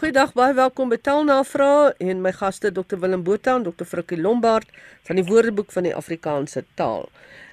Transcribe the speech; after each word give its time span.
Goeiedag, 0.00 0.30
baie 0.32 0.54
welkom 0.56 0.88
by 0.88 0.96
Taalnavraag 0.96 1.98
en 2.00 2.22
my 2.24 2.30
gaste 2.32 2.70
Dr 2.72 2.96
Willem 3.02 3.20
Botha 3.20 3.58
en 3.58 3.66
Dr 3.66 3.84
Frikkie 3.84 4.16
Lombard 4.16 4.70
van 5.04 5.20
die 5.20 5.24
Woordeboek 5.28 5.74
van 5.74 5.84
die 5.84 5.92
Afrikaanse 5.92 6.62
Taal. 6.80 7.04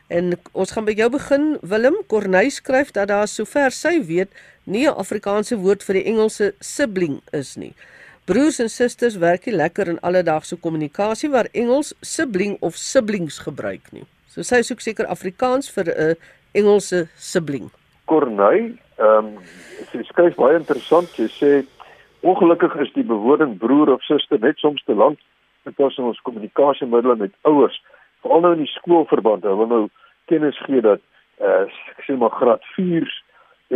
En 0.08 0.32
ons 0.56 0.72
gaan 0.72 0.88
by 0.88 0.96
jou 0.96 1.10
begin. 1.12 1.50
Willem 1.60 1.98
Corneille 2.08 2.56
skryf 2.56 2.96
dat 2.96 3.12
daar 3.12 3.28
sover 3.28 3.76
sy 3.76 3.98
weet 4.00 4.32
nie 4.64 4.88
'n 4.88 4.96
Afrikaanse 4.96 5.60
woord 5.60 5.84
vir 5.84 6.00
die 6.00 6.06
Engelse 6.14 6.54
sibling 6.62 7.20
is 7.34 7.58
nie. 7.58 7.74
Broers 8.24 8.64
en 8.64 8.70
susters 8.70 9.20
werk 9.20 9.46
nie 9.46 9.56
lekker 9.56 9.88
in 9.90 10.00
alledaagse 10.00 10.56
kommunikasie 10.56 11.30
waar 11.30 11.52
Engels 11.52 11.94
sibling 12.02 12.58
of 12.62 12.78
siblings 12.78 13.40
gebruik 13.40 13.92
nie. 13.92 14.08
So 14.30 14.42
sy 14.42 14.62
soek 14.62 14.80
seker 14.80 15.06
Afrikaans 15.06 15.70
vir 15.70 15.92
'n 15.92 16.16
Engelse 16.54 17.10
sibling. 17.18 17.70
Corneille, 18.06 18.78
ehm 18.96 19.36
um, 19.36 19.38
sy 19.92 20.04
skryf 20.04 20.36
baie 20.36 20.56
interessant. 20.56 21.10
Sy 21.10 21.28
sê 21.28 21.68
Ongelukkig 22.28 22.76
is 22.76 22.92
die 22.94 23.06
bewoording 23.08 23.58
broer 23.58 23.94
of 23.94 24.04
suster 24.04 24.40
net 24.40 24.58
soms 24.60 24.84
te 24.84 24.94
lank 24.94 25.20
in 25.64 25.74
pas 25.74 25.98
in 25.98 26.10
ons 26.10 26.20
kommunikasiemiddels 26.28 27.22
met 27.22 27.36
ouers, 27.48 27.78
veral 28.24 28.44
nou 28.44 28.52
in 28.58 28.66
die 28.66 28.74
skoolverband. 28.74 29.48
Hulle 29.48 29.68
nou 29.68 29.84
kennis 30.32 30.60
gee 30.66 30.84
dat 30.84 31.04
uh 31.40 31.64
ek 31.94 32.04
sê 32.04 32.18
maar 32.20 32.36
graad 32.36 32.68
4 32.76 33.08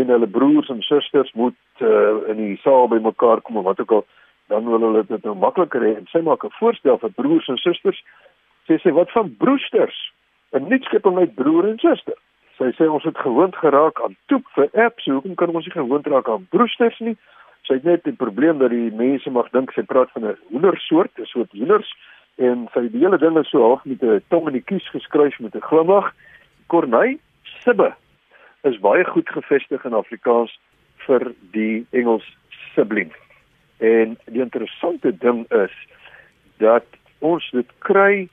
en 0.01 0.11
hulle 0.15 0.29
broers 0.35 0.71
en 0.73 0.83
susters 0.83 1.31
moet 1.39 1.85
uh 1.87 2.27
in 2.33 2.43
die 2.43 2.59
saal 2.65 2.89
by 2.91 2.99
mekaar 3.07 3.43
kom 3.47 3.61
of 3.61 3.67
wat 3.69 3.79
ook 3.83 3.95
al, 3.99 4.05
dan 4.51 4.67
wil 4.67 4.83
hulle 4.87 5.07
dit 5.07 5.27
nou 5.27 5.35
makliker 5.47 5.87
hê. 5.87 5.95
Sy 6.11 6.23
maak 6.27 6.43
'n 6.43 6.55
voorstel 6.59 6.99
vir 6.99 7.15
broers 7.23 7.47
en 7.47 7.57
susters. 7.57 8.03
Sy 8.67 8.81
sê 8.83 8.91
wat 8.99 9.11
van 9.15 9.35
broesters? 9.43 9.99
'n 10.51 10.67
Nuutskepping 10.67 11.17
uit 11.23 11.35
broer 11.35 11.71
en 11.71 11.79
suster. 11.79 12.19
Sy 12.59 12.75
sê 12.75 12.91
ons 12.91 13.03
het 13.03 13.17
gewoond 13.17 13.55
geraak 13.55 14.01
aan 14.03 14.15
toep 14.27 14.43
vir 14.55 14.67
apps. 14.73 15.05
Hoekom 15.05 15.35
kan 15.35 15.55
ons 15.55 15.65
nie 15.65 15.79
gewoond 15.79 16.07
raak 16.07 16.27
aan 16.27 16.47
broesters 16.49 16.99
nie? 16.99 17.15
Sy 17.67 17.73
het 17.73 17.83
net 17.83 18.03
die 18.03 18.17
probleem 18.17 18.57
dat 18.57 18.69
die 18.73 18.91
mense 18.91 19.29
mag 19.29 19.49
dink 19.53 19.71
sy 19.71 19.83
praat 19.83 20.11
van 20.11 20.25
'n 20.25 20.37
hoendersoort, 20.49 21.11
'n 21.19 21.25
soort 21.25 21.51
hoenders 21.51 21.89
en 22.37 22.67
sy 22.73 22.87
die 22.89 22.99
hele 22.99 23.17
ding 23.17 23.37
is 23.37 23.49
so 23.49 23.61
half 23.61 23.85
met 23.85 24.03
'n 24.03 24.23
tong 24.29 24.47
in 24.47 24.53
die 24.53 24.67
kies 24.69 24.87
geskryf 24.89 25.39
met 25.39 25.55
'n 25.55 25.67
glimlag. 25.69 26.13
Corneille 26.67 27.19
Sibbe 27.43 27.93
is 28.63 28.79
baie 28.79 29.03
goed 29.05 29.29
gevestig 29.29 29.85
in 29.85 29.93
Afrikaans 29.93 30.59
vir 31.05 31.33
die 31.51 31.85
Engels 31.91 32.25
sibling. 32.73 33.11
En 33.77 34.17
die 34.25 34.41
interessante 34.41 35.17
ding 35.17 35.51
is 35.51 35.73
dat 36.57 36.85
ons 37.19 37.49
dit 37.51 37.67
kry 37.79 38.29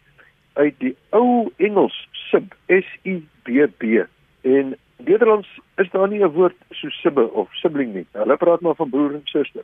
uit 0.52 0.74
die 0.78 0.96
ou 1.10 1.48
Engels 1.56 1.96
sib 2.12 2.54
S 2.66 2.88
I 3.04 3.20
B 3.44 3.66
B 3.78 4.04
en 4.42 4.76
Nederlands 5.04 5.48
is 5.76 5.90
daar 5.90 6.08
nie 6.08 6.22
'n 6.24 6.32
woord 6.32 6.56
so 6.70 6.88
sibbe 6.88 7.32
of 7.32 7.54
sibling 7.54 7.94
nie. 7.94 8.06
Hulle 8.12 8.36
praat 8.36 8.60
maar 8.60 8.74
van 8.74 8.90
broer 8.90 9.14
en 9.14 9.20
suster. 9.24 9.62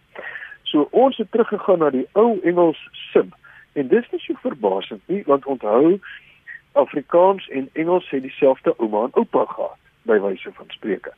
So 0.62 0.88
ons 0.90 1.16
het 1.16 1.30
teruggegaan 1.30 1.78
na 1.78 1.90
die 1.90 2.06
ou 2.12 2.40
Engels 2.42 2.88
sib 2.92 3.34
en 3.72 3.88
dis 3.88 4.10
nie 4.10 4.20
so 4.20 4.34
verbasend 4.34 5.02
nie 5.06 5.22
want 5.26 5.46
onthou 5.46 6.00
Afrikaans 6.72 7.48
en 7.48 7.68
Engels 7.72 8.10
het 8.10 8.22
dieselfde 8.22 8.74
ouma 8.76 9.04
en 9.04 9.14
oupa 9.14 9.44
gehad 9.44 9.78
by 10.02 10.18
wyse 10.20 10.52
van 10.52 10.66
spreke. 10.68 11.12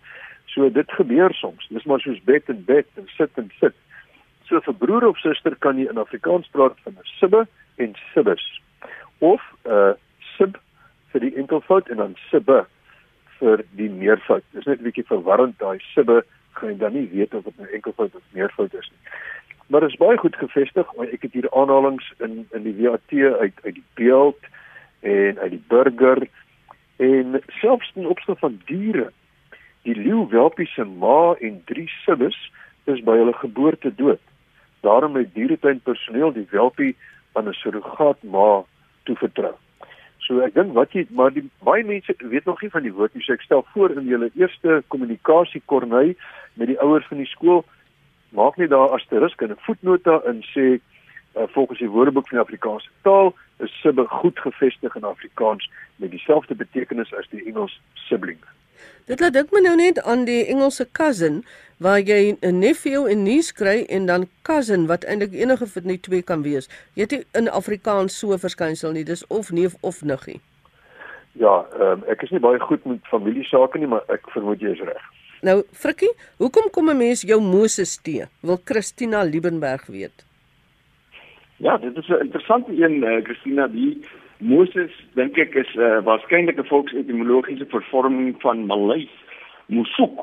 So 0.45 0.71
dit 0.73 0.93
gebeur 0.93 1.35
soms. 1.35 1.69
Dis 1.69 1.85
maar 1.85 2.01
soos 2.01 2.23
bed 2.23 2.49
en 2.49 2.65
bed 2.65 2.87
en 2.95 3.09
sit 3.17 3.31
en 3.35 3.51
sit. 3.61 3.75
So 4.45 4.61
vir 4.61 4.75
broer 4.75 5.07
of 5.07 5.19
suster 5.19 5.57
kan 5.57 5.79
jy 5.79 5.89
in 5.91 5.99
Afrikaans 5.99 6.49
praat 6.49 6.77
van 6.85 6.93
'n 6.93 7.05
sibbe 7.19 7.47
en 7.77 7.95
sibbes 8.13 8.61
of 9.19 9.43
'n 9.65 9.71
uh, 9.71 9.93
sib 10.37 10.59
vir 11.13 11.21
die 11.21 11.35
enkelvoud 11.37 11.89
en 11.89 11.97
dan 11.97 12.17
sibbe 12.31 12.67
vir 13.39 13.65
die 13.71 13.91
meervoud. 13.91 14.45
Dit 14.53 14.61
is 14.61 14.67
net 14.67 14.81
'n 14.81 14.89
bietjie 14.89 15.07
verwarrend 15.07 15.59
daai 15.59 15.79
sibbe 15.95 16.25
gaan 16.57 16.71
jy 16.71 16.79
dan 16.79 16.93
nie 16.93 17.09
weet 17.13 17.35
of 17.35 17.45
dit 17.45 17.59
nou 17.59 17.69
enkelvoud 17.69 18.15
of 18.15 18.23
meervoud 18.31 18.75
is 18.75 18.91
nie. 18.91 19.03
Maar 19.67 19.81
dit 19.81 19.91
is 19.91 19.97
baie 19.97 20.19
goed 20.19 20.37
gevestig. 20.37 20.93
Ek 21.13 21.23
het 21.23 21.33
hier 21.33 21.51
aanhalinge 21.51 22.03
in 22.19 22.47
in 22.53 22.63
die 22.63 22.77
WAT 22.83 23.13
uit 23.13 23.57
uit 23.65 23.75
die 23.75 23.85
beeld 23.95 24.39
en 25.01 25.39
uit 25.39 25.51
die 25.51 25.65
burger 25.69 26.29
en 26.97 27.43
selfs 27.61 27.91
in 27.95 28.07
opsig 28.07 28.39
van 28.39 28.61
diere. 28.65 29.11
Die 29.83 29.95
leeu 29.95 30.27
welpie 30.31 30.67
se 30.67 30.85
ma 30.85 31.35
en 31.41 31.61
drie 31.65 31.91
sibbes 32.05 32.39
is 32.85 33.03
by 33.03 33.19
hulle 33.19 33.35
geboorte 33.35 33.95
dood. 33.95 34.23
Daarom 34.81 35.17
het 35.17 35.35
dieretuin 35.35 35.81
personeel 35.81 36.33
die 36.33 36.47
welpie 36.51 36.97
aan 37.33 37.49
'n 37.49 37.53
surrogaat 37.53 38.23
ma 38.23 38.65
toevertrou. 39.03 39.55
So 40.27 40.43
ek 40.43 40.55
dink 40.55 40.75
wat 40.75 40.95
jy 40.97 41.07
maar 41.15 41.31
die 41.31 41.45
baie 41.63 41.85
mense 41.87 42.15
weet 42.19 42.47
nog 42.51 42.63
nie 42.63 42.71
van 42.71 42.83
die 42.83 42.93
woord 42.93 43.15
nie. 43.15 43.23
So 43.23 43.37
ek 43.37 43.47
stel 43.47 43.65
voor 43.73 43.95
in 43.95 44.09
julle 44.11 44.31
eerste 44.35 44.83
kommunikasie 44.89 45.63
kornei 45.67 46.17
met 46.55 46.73
die 46.73 46.81
ouers 46.83 47.07
van 47.07 47.23
die 47.23 47.31
skool 47.31 47.65
maak 48.37 48.59
net 48.59 48.71
daar 48.71 48.95
asterisk 48.97 49.43
en 49.43 49.55
'n 49.55 49.65
voetnota 49.67 50.21
in 50.27 50.43
sê 50.55 50.67
uh, 51.37 51.47
volgens 51.55 51.79
die 51.79 51.91
Woordeboek 51.91 52.29
van 52.29 52.39
die 52.39 52.45
Afrikaanse 52.45 52.91
taal 53.03 53.35
is 53.59 53.81
sibbe 53.81 54.05
goed 54.09 54.39
gevestig 54.39 54.95
in 54.97 55.05
Afrikaans 55.05 55.71
met 55.97 56.11
dieselfde 56.11 56.55
betekenis 56.55 57.15
as 57.15 57.29
die 57.31 57.45
Engels 57.47 57.81
sibling. 57.95 58.43
Dit 59.07 59.21
laat 59.21 59.33
dink 59.33 59.53
my 59.53 59.61
nou 59.61 59.77
net 59.77 60.03
aan 60.03 60.25
die 60.25 60.47
Engelse 60.47 60.89
cousin 60.93 61.45
waar 61.79 62.01
jy 62.01 62.37
'n 62.41 62.59
nephew 62.59 63.07
en 63.07 63.23
niece 63.23 63.53
kry 63.55 63.85
en 63.89 64.07
dan 64.07 64.29
cousin 64.43 64.87
wat 64.87 65.05
eintlik 65.05 65.33
enige 65.33 65.67
van 65.67 65.83
die 65.83 66.01
twee 66.01 66.23
kan 66.23 66.43
wees. 66.43 66.69
Jy 66.95 67.03
het 67.03 67.27
in 67.35 67.49
Afrikaans 67.49 68.19
so 68.19 68.37
verskynsel 68.37 68.93
nie, 68.93 69.05
dis 69.05 69.27
of 69.27 69.51
neef 69.51 69.75
of 69.81 70.03
niggie. 70.03 70.41
Ja, 71.33 71.67
um, 71.81 72.05
ek 72.09 72.23
is 72.23 72.31
nie 72.31 72.41
baie 72.41 72.59
goed 72.59 72.85
met 72.85 73.05
familiesake 73.11 73.79
nie, 73.79 73.87
maar 73.87 74.03
ek 74.09 74.31
vermoed 74.33 74.61
jy 74.61 74.73
is 74.73 74.81
reg. 74.81 75.03
Nou, 75.45 75.63
Frikkie, 75.73 76.13
hoekom 76.39 76.71
kom 76.71 76.89
'n 76.91 76.97
mens 76.97 77.23
jou 77.23 77.41
Moses 77.41 77.97
te? 77.97 78.27
Wil 78.41 78.61
Christina 78.65 79.23
Liebenberg 79.23 79.87
weet. 79.87 80.25
Ja, 81.57 81.77
dit 81.77 81.97
is 81.97 82.09
'n 82.09 82.21
interessante 82.21 82.73
een, 82.73 83.03
uh, 83.05 83.25
Christina, 83.25 83.67
die 83.67 84.01
Moses 84.39 84.93
dink 85.15 85.39
ek 85.39 85.55
is 85.55 85.71
'n 85.75 85.81
uh, 85.81 86.05
waarskynlike 86.05 86.65
volksetimologiese 86.65 87.67
vervorming 87.67 88.37
van 88.41 88.67
Malay 88.67 89.09
Musuk. 89.67 90.21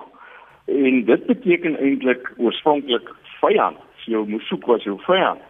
En 0.65 1.05
dit 1.05 1.25
beteken 1.25 1.79
eintlik 1.79 2.31
oorspronklik 2.37 3.09
vyand. 3.41 3.77
Jou 4.05 4.27
Musuk 4.29 4.65
was 4.65 4.83
jou 4.83 4.99
vyand. 5.01 5.41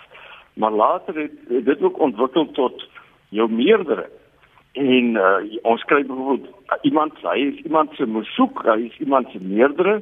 Maar 0.54 0.72
later 0.72 1.16
het, 1.16 1.32
het 1.48 1.66
dit 1.66 1.82
ook 1.82 2.00
ontwikkel 2.00 2.52
tot 2.52 2.90
jou 3.30 3.52
meerdere. 3.52 4.10
En 4.74 5.16
uh, 5.16 5.60
ons 5.62 5.84
kry 5.84 6.06
byvoorbeeld 6.06 6.48
uh, 6.48 6.78
iemand, 6.82 7.14
hy 7.22 7.40
is 7.52 7.60
iemand 7.64 7.94
se 7.94 8.06
Musuk, 8.06 8.64
hy 8.64 8.80
is 8.90 8.98
iemand 8.98 9.30
se 9.32 9.40
meerdere 9.42 10.02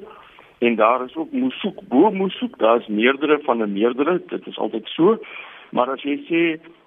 en 0.61 0.75
daar 0.75 1.03
is 1.05 1.15
ook 1.15 1.31
Musuk, 1.31 1.79
bo 1.89 2.11
Musuk, 2.11 2.57
daar 2.57 2.79
is 2.79 2.87
meerdere 2.87 3.39
van 3.43 3.63
'n 3.63 3.73
meerdere. 3.73 4.21
Dit 4.27 4.47
is 4.47 4.57
altyd 4.57 4.87
so. 4.87 5.17
Maar 5.71 5.93
as 5.95 6.03
jy 6.03 6.17
sê 6.27 6.41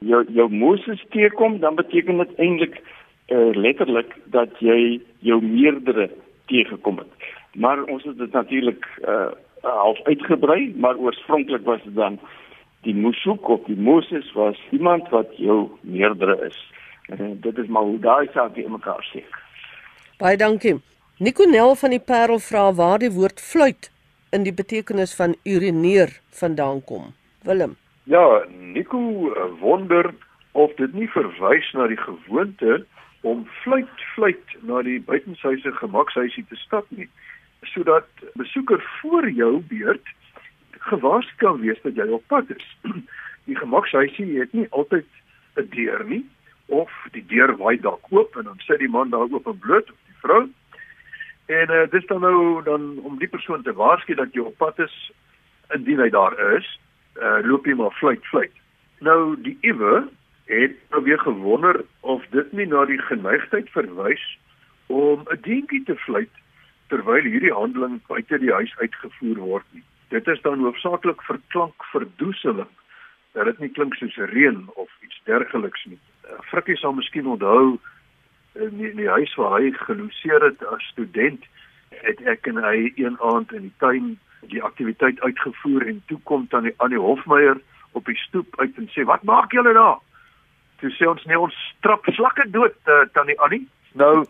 jou 0.04 0.20
jou 0.36 0.48
Moses 0.52 1.00
teekom, 1.14 1.58
dan 1.60 1.78
beteken 1.80 2.20
dit 2.20 2.36
eintlik 2.38 2.76
uh, 2.80 3.50
letterlik 3.56 4.12
dat 4.32 4.52
jy 4.60 5.00
jou 5.24 5.40
meerdere 5.42 6.10
teëgekom 6.52 7.00
het. 7.00 7.28
Maar 7.54 7.84
ons 7.84 8.04
het 8.04 8.18
dit 8.18 8.32
natuurlik 8.32 8.86
uh 9.08 9.32
half 9.64 9.96
uitgebrei, 10.04 10.74
maar 10.76 10.98
oorspronklik 11.00 11.62
was 11.64 11.80
dit 11.84 11.94
dan 11.96 12.18
die 12.84 12.92
Musuk 12.94 13.48
of 13.48 13.62
die 13.64 13.78
Moses 13.80 14.26
was 14.36 14.58
iemand 14.76 15.08
wat 15.08 15.30
jou 15.40 15.70
meerdere 15.80 16.36
is. 16.44 16.58
En 17.08 17.38
dit 17.40 17.58
is 17.58 17.70
maar 17.72 17.88
hoe 17.88 17.98
daai 17.98 18.28
saak 18.34 18.58
in 18.60 18.68
mekaar 18.72 19.00
sê. 19.08 19.22
Baie 20.20 20.36
dankie. 20.36 20.74
Nikonel 21.16 21.72
van 21.80 21.96
die 21.96 22.02
Parel 22.12 22.42
vra 22.44 22.66
waar 22.76 23.00
die 23.00 23.12
woord 23.14 23.40
fluit 23.40 23.88
in 24.36 24.44
die 24.44 24.52
betekenis 24.52 25.16
van 25.16 25.32
urineer 25.48 26.12
vandaan 26.28 26.84
kom. 26.84 27.14
Willem 27.48 27.78
Ja, 28.04 28.44
Nico 28.48 29.32
eh, 29.32 29.60
wonder 29.60 30.15
of 30.53 30.75
dit 30.75 30.92
nie 30.92 31.09
verwys 31.09 31.70
na 31.72 31.87
die 31.88 31.97
gewoonte 31.97 32.84
om 33.20 33.47
fluit 33.62 34.03
fluit 34.15 34.56
na 34.60 34.82
die 34.84 34.98
buitenshuise 35.00 35.72
gemakshuisie 35.78 36.44
te 36.50 36.59
stap 36.60 36.84
nie, 36.93 37.09
sodat 37.72 38.09
besoeker 38.37 38.84
voor 39.00 39.31
jou 39.31 39.62
beurt 39.72 40.12
gewaarsku 40.84 41.41
kan 41.41 41.60
wees 41.64 41.81
dat 41.82 41.97
jy 41.97 42.10
op 42.12 42.26
pad 42.28 42.53
is. 42.53 42.67
Die 43.49 43.56
gemakshuisie 43.56 44.38
het 44.38 44.52
nie 44.52 44.67
altyd 44.70 45.08
'n 45.56 45.69
deur 45.73 46.05
nie 46.05 46.25
of 46.67 46.93
die 47.12 47.25
deur 47.28 47.56
waai 47.56 47.81
dalk 47.81 48.12
oop 48.12 48.37
en 48.37 48.44
dan 48.44 48.61
sit 48.69 48.78
die 48.78 48.88
man 48.88 49.11
daar 49.11 49.32
oop 49.32 49.46
en 49.46 49.58
bloot 49.58 49.90
of 49.90 49.96
die 50.06 50.20
vrou. 50.20 50.43
En 51.46 51.70
uh, 51.70 51.88
dis 51.90 52.06
dan 52.06 52.20
nou 52.20 52.62
dan 52.64 52.99
om 52.99 53.19
die 53.19 53.28
persoon 53.28 53.62
te 53.62 53.73
waarsku 53.73 54.14
dat 54.14 54.32
jy 54.32 54.40
op 54.40 54.56
pad 54.56 54.78
is 54.78 55.12
indien 55.73 56.00
hy 56.00 56.08
daar 56.08 56.37
is 56.56 56.69
uh, 57.20 57.40
loop 57.43 57.66
jy 57.66 57.75
maar 57.78 57.94
fluit 57.99 58.25
fluit. 58.31 58.52
Nou 59.00 59.37
die 59.43 59.56
ewe 59.61 60.08
het 60.50 60.76
nou 60.90 61.02
weer 61.02 61.19
gewonder 61.19 61.84
of 62.00 62.25
dit 62.31 62.52
nie 62.52 62.66
na 62.66 62.84
die 62.84 63.00
geneigtheid 63.00 63.70
verwys 63.70 64.25
om 64.87 65.25
'n 65.31 65.40
dingetjie 65.43 65.84
te 65.84 65.96
fluit 65.96 66.31
terwyl 66.88 67.25
hierdie 67.25 67.52
handeling 67.52 68.00
buite 68.06 68.38
die 68.38 68.52
huis 68.52 68.75
uitgevoer 68.78 69.38
word 69.38 69.66
nie. 69.70 69.82
Dit 70.08 70.28
is 70.28 70.40
dan 70.43 70.61
hoofsaaklik 70.61 71.22
vir 71.22 71.40
klankverdoeseling 71.49 72.72
dat 73.32 73.44
dit 73.44 73.58
nie 73.58 73.69
klink 73.69 73.94
soos 73.94 74.16
reën 74.16 74.69
of 74.75 74.90
iets 75.02 75.20
dergeliks 75.25 75.84
nie. 75.84 75.99
Uh, 76.25 76.38
Frikkie 76.50 76.76
sal 76.76 76.93
miskien 76.93 77.26
onthou 77.26 77.78
in 78.55 78.76
die, 78.78 78.90
in 78.90 78.96
die 78.96 79.08
huis 79.08 79.34
waar 79.34 79.61
hy 79.61 79.72
geloseer 79.72 80.44
het 80.44 80.62
as 80.66 80.87
student 80.93 81.43
het 82.05 82.20
ek 82.31 82.46
en 82.46 82.61
hy 82.62 82.93
een 82.96 83.16
aand 83.20 83.52
in 83.52 83.66
die 83.69 83.76
tuin 83.82 84.14
die 84.49 84.62
aktiwiteit 84.62 85.20
uitgevoer 85.20 85.87
en 85.87 86.02
toe 86.06 86.19
kom 86.23 86.46
dan 86.50 86.62
die 86.62 86.75
Annie 86.76 86.99
Hofmeyer 86.99 87.61
op 87.93 88.05
die 88.05 88.17
stoep 88.17 88.61
uit 88.61 88.76
en 88.76 88.88
sê 88.93 89.05
wat 89.05 89.23
maak 89.23 89.52
julle 89.52 89.73
daar? 89.73 89.99
Toe 90.81 90.91
sê 90.91 91.08
ons 91.08 91.25
nee 91.25 91.38
ons 91.38 91.56
trap 91.81 92.06
slakke 92.12 92.49
dood 92.50 92.76
uh, 92.91 93.05
tannie 93.12 93.38
Annie. 93.41 93.69
Nou 93.93 94.26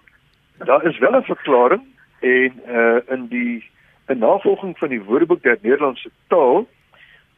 daar 0.58 0.84
is 0.84 0.98
wel 0.98 1.16
'n 1.16 1.24
verklaring 1.24 1.84
en 2.20 2.52
uh, 2.68 3.00
in 3.08 3.26
die 3.28 3.70
'n 4.06 4.18
navolging 4.18 4.78
van 4.78 4.88
die 4.88 5.02
Woordeboek 5.02 5.42
der 5.42 5.58
Nederlandse 5.62 6.10
taal 6.28 6.68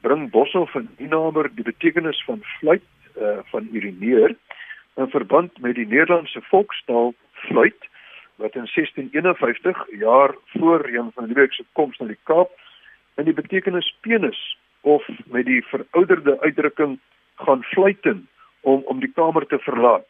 bring 0.00 0.30
Boshoff 0.30 0.74
en 0.74 0.88
Inamer 0.98 1.50
die 1.54 1.64
betekenis 1.64 2.24
van 2.24 2.42
fluit 2.42 2.82
uh, 3.20 3.38
van 3.44 3.68
urineer 3.72 4.36
in 4.96 5.08
verband 5.10 5.58
met 5.58 5.74
die 5.74 5.86
Nederlandse 5.86 6.40
volkstaal 6.42 7.14
fluit 7.32 7.88
wat 8.36 8.54
in 8.54 8.68
1651 8.74 9.86
jaar 9.98 10.34
voor 10.46 10.90
Jan 10.90 11.10
van 11.14 11.24
Riebeeck 11.24 11.52
se 11.52 11.64
koms 11.72 11.98
na 11.98 12.06
die 12.06 12.18
Kaap 12.22 12.50
in 13.16 13.24
die 13.24 13.36
betekenis 13.36 13.88
penis 14.00 14.38
of 14.80 15.06
met 15.26 15.46
die 15.46 15.62
verouderde 15.70 16.40
uitdrukking 16.40 16.98
gaan 17.34 17.62
fluiten 17.62 18.28
om 18.60 18.82
om 18.86 19.00
die 19.00 19.12
kamer 19.12 19.46
te 19.46 19.58
verlaat. 19.58 20.06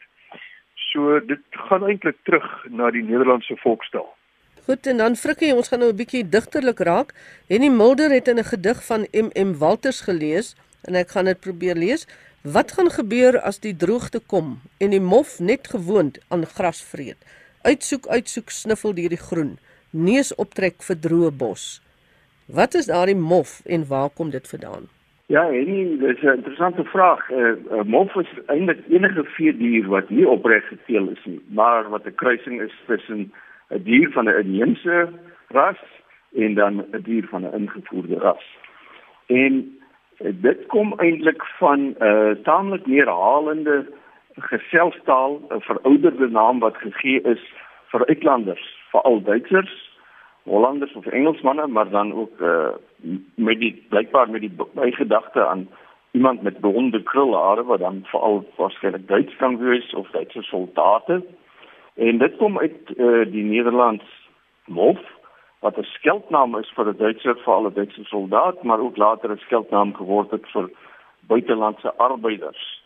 So 0.91 1.19
dit 1.19 1.59
gaan 1.69 1.83
eintlik 1.83 2.17
terug 2.23 2.47
na 2.69 2.91
die 2.91 3.03
Nederlandse 3.03 3.57
volkstaal. 3.63 4.07
Goed 4.67 4.87
en 4.91 4.97
dan 4.97 5.15
Frikkie, 5.15 5.53
ons 5.55 5.67
gaan 5.71 5.79
nou 5.79 5.91
'n 5.91 5.95
bietjie 5.95 6.29
digterlik 6.29 6.79
raak. 6.79 7.13
Henny 7.47 7.69
Mulder 7.69 8.11
het 8.11 8.27
in 8.27 8.39
'n 8.39 8.51
gedig 8.53 8.85
van 8.85 9.07
MM 9.11 9.57
Walters 9.57 10.01
gelees 10.01 10.55
en 10.83 10.95
ek 10.95 11.09
gaan 11.09 11.25
dit 11.25 11.39
probeer 11.39 11.75
lees. 11.75 12.07
Wat 12.43 12.71
gaan 12.71 12.91
gebeur 12.91 13.39
as 13.41 13.59
die 13.59 13.75
droogte 13.75 14.19
kom 14.19 14.61
en 14.77 14.89
die 14.89 14.99
mof 14.99 15.39
net 15.39 15.67
gewoond 15.67 16.19
aan 16.27 16.45
gras 16.45 16.83
vreet? 16.83 17.17
Uitsoek, 17.61 18.07
uitsoek, 18.07 18.49
sniffel 18.49 18.93
deur 18.93 19.09
die 19.09 19.25
groen, 19.29 19.59
neus 19.89 20.35
optrek 20.35 20.83
vir 20.83 20.95
droë 20.95 21.31
bos. 21.31 21.81
Wat 22.47 22.73
is 22.73 22.85
daardie 22.85 23.15
mof 23.15 23.61
en 23.65 23.87
waar 23.87 24.09
kom 24.09 24.29
dit 24.29 24.47
vandaan? 24.47 24.87
Ja, 25.25 25.43
Henny, 25.51 25.97
dis 25.97 26.21
'n 26.21 26.27
interessante 26.27 26.83
vraag. 26.83 27.29
'n 27.29 27.67
uh, 27.71 27.83
Mof 27.83 28.15
is 28.15 28.31
eintlik 28.45 28.79
enige 28.89 29.23
veedier 29.23 29.87
wat 29.87 30.09
nie 30.09 30.27
opreg 30.27 30.67
geteel 30.67 31.09
is 31.09 31.25
nie, 31.25 31.41
maar 31.47 31.89
wat 31.89 32.05
'n 32.05 32.15
kruising 32.15 32.61
is 32.61 32.73
tussen 32.85 33.31
'n 33.69 33.83
dier 33.83 34.11
van 34.11 34.25
'n 34.25 34.39
inheemse 34.39 35.09
ras 35.47 35.81
en 36.35 36.53
dan 36.53 36.85
'n 36.91 37.01
dier 37.01 37.27
van 37.27 37.43
'n 37.43 37.53
ingevoerde 37.53 38.19
ras. 38.19 38.45
En 39.25 39.77
eh, 40.17 40.31
dit 40.33 40.65
kom 40.65 40.93
eintlik 40.97 41.43
van 41.45 41.79
'n 41.79 41.95
uh, 41.99 42.31
taamlik 42.43 42.85
neerhalende 42.85 43.85
geselstaal, 44.35 45.41
'n 45.49 45.59
verouderde 45.59 46.29
naam 46.29 46.59
wat 46.59 46.77
gegee 46.77 47.21
is 47.21 47.53
vir 47.85 48.05
uitlanders, 48.05 48.77
veral 48.91 49.21
Duitsers, 49.21 49.86
Hollanders 50.47 50.93
of 50.95 51.05
Engelsmanne, 51.05 51.67
maar 51.67 51.89
dan 51.89 52.13
ook 52.13 52.39
uh, 52.39 52.67
met 53.35 53.59
die 53.59 53.85
blykbaar 53.89 54.29
met 54.29 54.41
die 54.41 54.55
bygedagte 54.73 55.47
aan 55.47 55.67
iemand 56.11 56.41
met 56.41 56.59
blonde 56.59 57.03
krulhare 57.03 57.63
wat 57.63 57.79
dan 57.79 57.99
veral 58.03 58.45
waarskynlik 58.55 59.07
Duits 59.07 59.35
kan 59.35 59.57
wees 59.57 59.93
of 59.93 60.09
Duitse 60.09 60.41
soldate. 60.41 61.25
En 61.95 62.17
dit 62.17 62.37
kom 62.37 62.59
uit 62.59 62.77
uh, 62.95 63.25
die 63.31 63.43
Nederlands 63.43 64.05
mof 64.65 64.99
wat 65.59 65.77
'n 65.77 65.83
skeldnaam 65.83 66.57
is 66.57 66.71
vir 66.75 66.87
'n 66.87 66.97
Duitse 66.97 67.35
vir 67.43 67.53
alle 67.53 67.73
Duitse 67.73 68.03
soldaat, 68.03 68.63
maar 68.63 68.79
ook 68.79 68.97
later 68.97 69.31
'n 69.31 69.37
skeldnaam 69.45 69.95
geword 69.95 70.31
het 70.31 70.45
vir 70.51 70.69
buitelandse 71.27 71.93
arbeiders. 71.95 72.83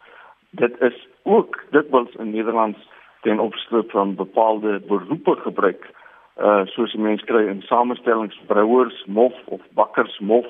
Dit 0.50 0.82
is 0.82 1.08
ook 1.24 1.64
dikwels 1.70 2.16
in 2.16 2.32
Nederlands 2.32 2.80
ten 3.22 3.40
opsigte 3.40 3.84
van 3.88 4.16
bepaalde 4.16 4.80
beroepe 4.80 5.36
gebruik. 5.36 5.90
Uh 6.40 6.66
soos 6.66 6.94
mense 6.94 7.26
kry 7.26 7.48
in 7.48 7.62
samestellings 7.62 8.40
brouers 8.48 9.04
mof 9.08 9.34
of 9.46 9.62
bakkers 9.74 10.20
mof 10.20 10.48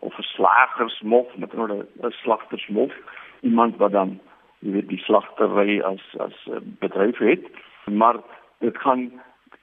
of 0.00 0.12
slagers 0.20 1.00
mof 1.02 1.26
met 1.36 1.54
'n 1.54 1.86
slagters 2.10 2.66
mof 2.68 2.92
iemand 3.40 3.76
wat 3.76 3.92
dan 3.92 4.20
jy 4.58 4.72
weet 4.72 4.88
die 4.88 5.02
slagtery 5.04 5.80
as 5.80 6.02
as 6.18 6.36
bedryf 6.78 7.18
het 7.18 7.44
maar 7.90 8.16
dit 8.60 8.78
gaan 8.78 9.12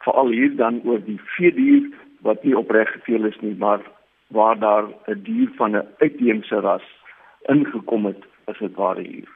veral 0.04 0.28
hier 0.28 0.56
dan 0.56 0.82
oor 0.86 1.00
die 1.06 1.22
veedier 1.38 1.90
wat 2.22 2.44
nie 2.44 2.58
opreg 2.58 2.92
geveel 2.92 3.26
is 3.26 3.40
nie 3.40 3.56
maar 3.58 3.82
waar 4.28 4.60
daar 4.60 4.86
'n 5.08 5.24
dier 5.24 5.50
van 5.56 5.76
'n 5.76 5.88
uitheemse 5.98 6.60
ras 6.60 6.88
ingekom 7.48 8.06
het 8.06 8.24
as 8.46 8.58
dit 8.60 8.76
ware 8.76 9.02
hier. 9.02 9.30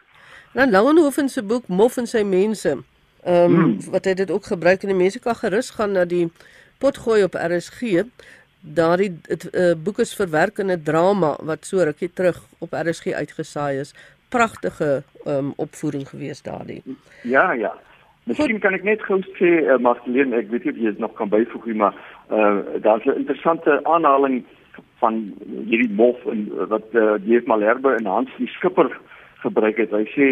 Dan 0.54 0.72
Langehoven 0.72 1.30
se 1.30 1.44
boek 1.44 1.68
Mof 1.68 1.98
en 1.98 2.08
sy 2.08 2.24
mense. 2.24 2.78
Ehm 3.26 3.56
um, 3.56 3.62
hmm. 3.62 3.92
wat 3.92 4.06
hy 4.06 4.14
dit 4.14 4.32
ook 4.32 4.46
gebruik 4.46 4.84
en 4.84 4.94
die 4.94 4.98
mense 4.98 5.20
kan 5.20 5.36
gerus 5.36 5.70
gaan 5.74 5.96
na 5.98 6.06
die 6.06 6.28
potgooi 6.78 7.24
op 7.24 7.34
RSG. 7.34 8.04
Daardie 8.62 9.12
uh, 9.30 9.74
boek 9.84 10.00
is 10.04 10.16
verwerk 10.16 10.58
in 10.62 10.72
'n 10.72 10.84
drama 10.84 11.36
wat 11.42 11.66
so 11.66 11.84
rukkie 11.84 12.14
terug 12.14 12.38
op 12.60 12.74
RSG 12.74 13.14
uitgesaai 13.14 13.80
is. 13.80 13.96
Pragtige 14.30 15.04
ehm 15.26 15.38
um, 15.38 15.54
opvoering 15.56 16.08
gewees 16.10 16.42
daardie. 16.42 16.82
Ja, 17.22 17.52
ja. 17.52 17.74
Miskien 18.26 18.60
kan 18.60 18.74
ek 18.74 18.84
net 18.84 19.02
gou 19.06 19.20
sê 19.38 19.50
uh, 19.62 19.78
Marceline, 19.78 20.36
ek 20.36 20.50
weet 20.50 20.64
nie 20.66 20.72
of 20.74 20.78
jy 20.78 20.92
dit 20.94 21.00
nog 21.00 21.14
kan 21.14 21.30
byvoeg 21.30 21.66
nie, 21.66 21.76
maar 21.82 21.94
uh, 22.34 22.82
daar's 22.82 23.06
'n 23.06 23.18
interessante 23.22 23.80
aanhaling 23.84 24.44
van 25.02 25.34
hierdie 25.70 25.92
mof 25.94 26.26
en 26.26 26.48
wat 26.70 26.88
uh, 26.94 27.02
eh, 27.02 27.22
Jeff 27.26 27.46
Malherbe 27.46 27.94
en 27.96 28.06
Hans 28.06 28.32
die 28.38 28.48
skipper 28.48 28.90
gebruik 29.44 29.78
het. 29.78 29.92
Hy 29.92 30.06
sê 30.14 30.28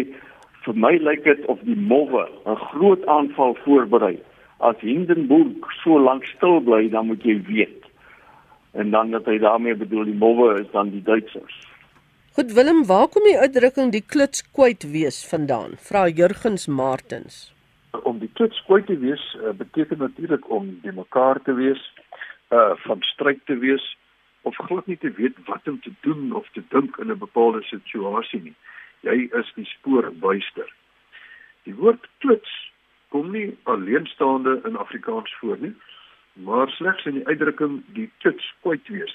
vir 0.64 0.74
my 0.74 0.92
lyk 0.96 1.24
dit 1.24 1.46
of 1.46 1.60
die 1.68 1.76
mowwe 1.76 2.28
'n 2.46 2.56
groot 2.56 3.06
aanval 3.06 3.56
voorberei. 3.64 4.18
As 4.58 4.76
Hindenburg 4.80 5.72
so 5.82 5.98
lank 5.98 6.24
stil 6.24 6.60
bly, 6.60 6.88
dan 6.88 7.06
moet 7.06 7.22
jy 7.22 7.42
weet. 7.46 7.82
En 8.72 8.90
dan 8.90 9.10
dat 9.10 9.24
hy 9.24 9.38
daarmee 9.38 9.74
bedoel 9.74 10.04
die 10.04 10.20
mowwe 10.24 10.60
is 10.60 10.70
dan 10.72 10.90
die 10.90 11.02
Duitsers. 11.02 11.66
Goed 12.34 12.52
Willem, 12.52 12.86
waar 12.86 13.08
kom 13.08 13.22
die 13.22 13.38
uitdrukking 13.38 13.92
die 13.92 14.04
kluts 14.06 14.50
kwyt 14.52 14.90
wees 14.90 15.26
vandaan? 15.26 15.76
Vra 15.76 16.08
Jurgens 16.08 16.66
Martens 16.66 17.54
om 18.02 18.18
die 18.18 18.30
klits 18.34 18.58
kwyt 18.66 18.86
te 18.86 18.96
wees 18.98 19.22
uh, 19.38 19.52
beteken 19.56 19.98
natuurlik 19.98 20.50
om 20.50 20.70
die 20.82 20.92
mekaar 20.92 21.40
te 21.42 21.54
wees 21.54 21.82
uh 22.54 22.74
van 22.84 23.02
stryd 23.14 23.40
te 23.46 23.56
wees 23.58 23.84
of 24.42 24.56
glad 24.68 24.86
nie 24.86 24.98
te 25.00 25.10
weet 25.16 25.36
wat 25.46 25.68
om 25.68 25.80
te 25.80 25.92
doen 26.00 26.32
of 26.36 26.48
te 26.52 26.62
dink 26.74 26.96
in 26.98 27.10
'n 27.10 27.18
bepaalde 27.18 27.62
situasie 27.62 28.40
nie. 28.42 28.54
Jy 29.04 29.28
is 29.36 29.50
die 29.56 29.66
spoor 29.68 30.06
buister. 30.22 30.68
Die 31.68 31.74
woord 31.76 32.06
klits 32.24 32.52
kom 33.12 33.30
nie 33.34 33.50
alleenstaande 33.70 34.56
in 34.64 34.78
Afrikaans 34.80 35.34
voor 35.40 35.60
nie, 35.60 35.74
maar 36.32 36.72
slegs 36.72 37.04
in 37.04 37.18
die 37.20 37.26
uitdrukking 37.28 37.82
die 37.96 38.08
klits 38.24 38.48
kwyt 38.64 38.88
wees 38.88 39.14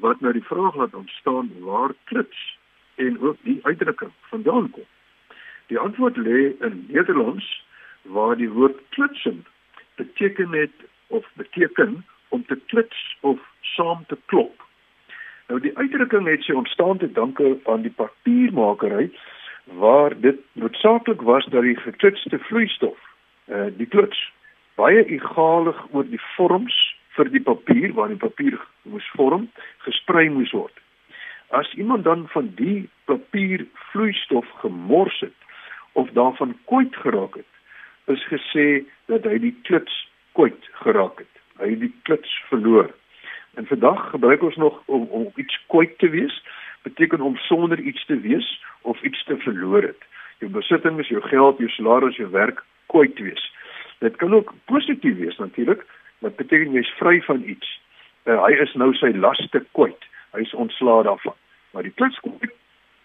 wat 0.00 0.20
nou 0.24 0.32
die 0.32 0.46
vraag 0.48 0.76
laat 0.80 0.94
ontstaan 0.96 1.50
waar 1.60 1.92
klits 2.10 2.40
en 2.96 3.20
ook 3.20 3.36
die 3.44 3.58
uitdrukking 3.62 4.12
vandaan 4.32 4.70
kom. 4.70 4.86
Die 5.66 5.78
antwoord 5.78 6.16
lê 6.16 6.54
in 6.64 6.84
Nederlands 6.88 7.46
waar 8.02 8.36
die 8.36 8.50
woord 8.50 8.80
klitsen 8.96 9.44
beteken 10.00 10.52
het 10.52 10.88
of 11.06 11.28
beteken 11.34 12.04
om 12.28 12.44
te 12.46 12.56
klits 12.66 13.16
of 13.20 13.40
saam 13.60 14.04
te 14.06 14.18
klop. 14.26 14.63
Nou 15.52 15.60
die 15.60 15.74
uitdrukking 15.76 16.28
het 16.28 16.44
sy 16.46 16.52
ontstaan 16.56 16.98
te 16.98 17.10
danke 17.12 17.56
aan 17.68 17.82
die 17.84 17.92
papiermakery 17.92 19.10
waar 19.80 20.14
dit 20.20 20.40
noodsaaklik 20.52 21.20
was 21.20 21.44
dat 21.52 21.62
die 21.62 21.76
geklitste 21.76 22.38
vloeistof, 22.38 22.96
uh, 23.48 23.68
die 23.76 23.86
klits, 23.86 24.20
baie 24.80 25.04
egalig 25.04 25.78
oor 25.92 26.08
die 26.08 26.20
vorms 26.36 26.76
vir 27.16 27.30
die 27.30 27.42
papier 27.44 27.92
waar 27.96 28.08
die 28.12 28.20
papier 28.20 28.56
moes 28.82 29.06
vorm, 29.16 29.46
gesprei 29.84 30.28
moes 30.32 30.52
word. 30.56 30.74
As 31.54 31.70
iemand 31.78 32.04
dan 32.04 32.26
van 32.32 32.50
die 32.58 32.88
papier 33.04 33.66
vloeistof 33.92 34.48
gemors 34.64 35.20
het 35.20 35.36
of 35.92 36.10
daarvan 36.16 36.56
kwyt 36.66 36.96
geraak 37.04 37.36
het, 37.38 37.50
is 38.10 38.24
gesê 38.32 38.82
dat 39.12 39.28
hy 39.28 39.38
die 39.38 39.54
klits 39.68 39.94
kwyt 40.34 40.68
geraak 40.82 41.22
het. 41.22 41.30
Hy 41.60 41.70
het 41.76 41.84
die 41.84 41.94
klits 42.08 42.32
verloor. 42.48 42.90
En 43.64 43.70
vandag 43.70 44.10
gebruik 44.10 44.42
ons 44.42 44.56
nog 44.56 44.82
om 44.84 45.06
om 45.10 45.32
iets 45.34 45.64
kwyt 45.66 45.98
te 45.98 46.08
wees, 46.08 46.44
beteken 46.82 47.20
om 47.20 47.36
sonder 47.36 47.78
iets 47.78 48.06
te 48.06 48.20
wees 48.20 48.64
of 48.80 49.02
iets 49.02 49.24
te 49.24 49.36
verloor 49.36 49.82
het. 49.82 50.02
Jou 50.38 50.50
besittings, 50.52 51.08
jou 51.08 51.22
geld, 51.22 51.58
jou 51.58 51.68
salaris, 51.70 52.16
jou 52.16 52.30
werk 52.30 52.64
kwyt 52.86 53.18
wees. 53.18 53.54
Dit 53.98 54.16
kan 54.16 54.34
ook 54.34 54.52
positief 54.64 55.16
wees 55.16 55.36
natuurlik, 55.36 55.86
wat 56.18 56.36
beteken 56.36 56.72
jy's 56.72 56.90
vry 56.98 57.22
van 57.22 57.42
iets. 57.42 57.80
Uh, 58.24 58.36
hy 58.44 58.52
is 58.52 58.74
nou 58.74 58.92
sy 58.94 59.14
laste 59.16 59.64
kwyt. 59.72 60.04
Hy's 60.36 60.52
ontslae 60.54 61.02
daarvan. 61.08 61.36
Maar 61.72 61.88
die 61.88 61.94
klits 61.96 62.20
kwyt 62.20 62.52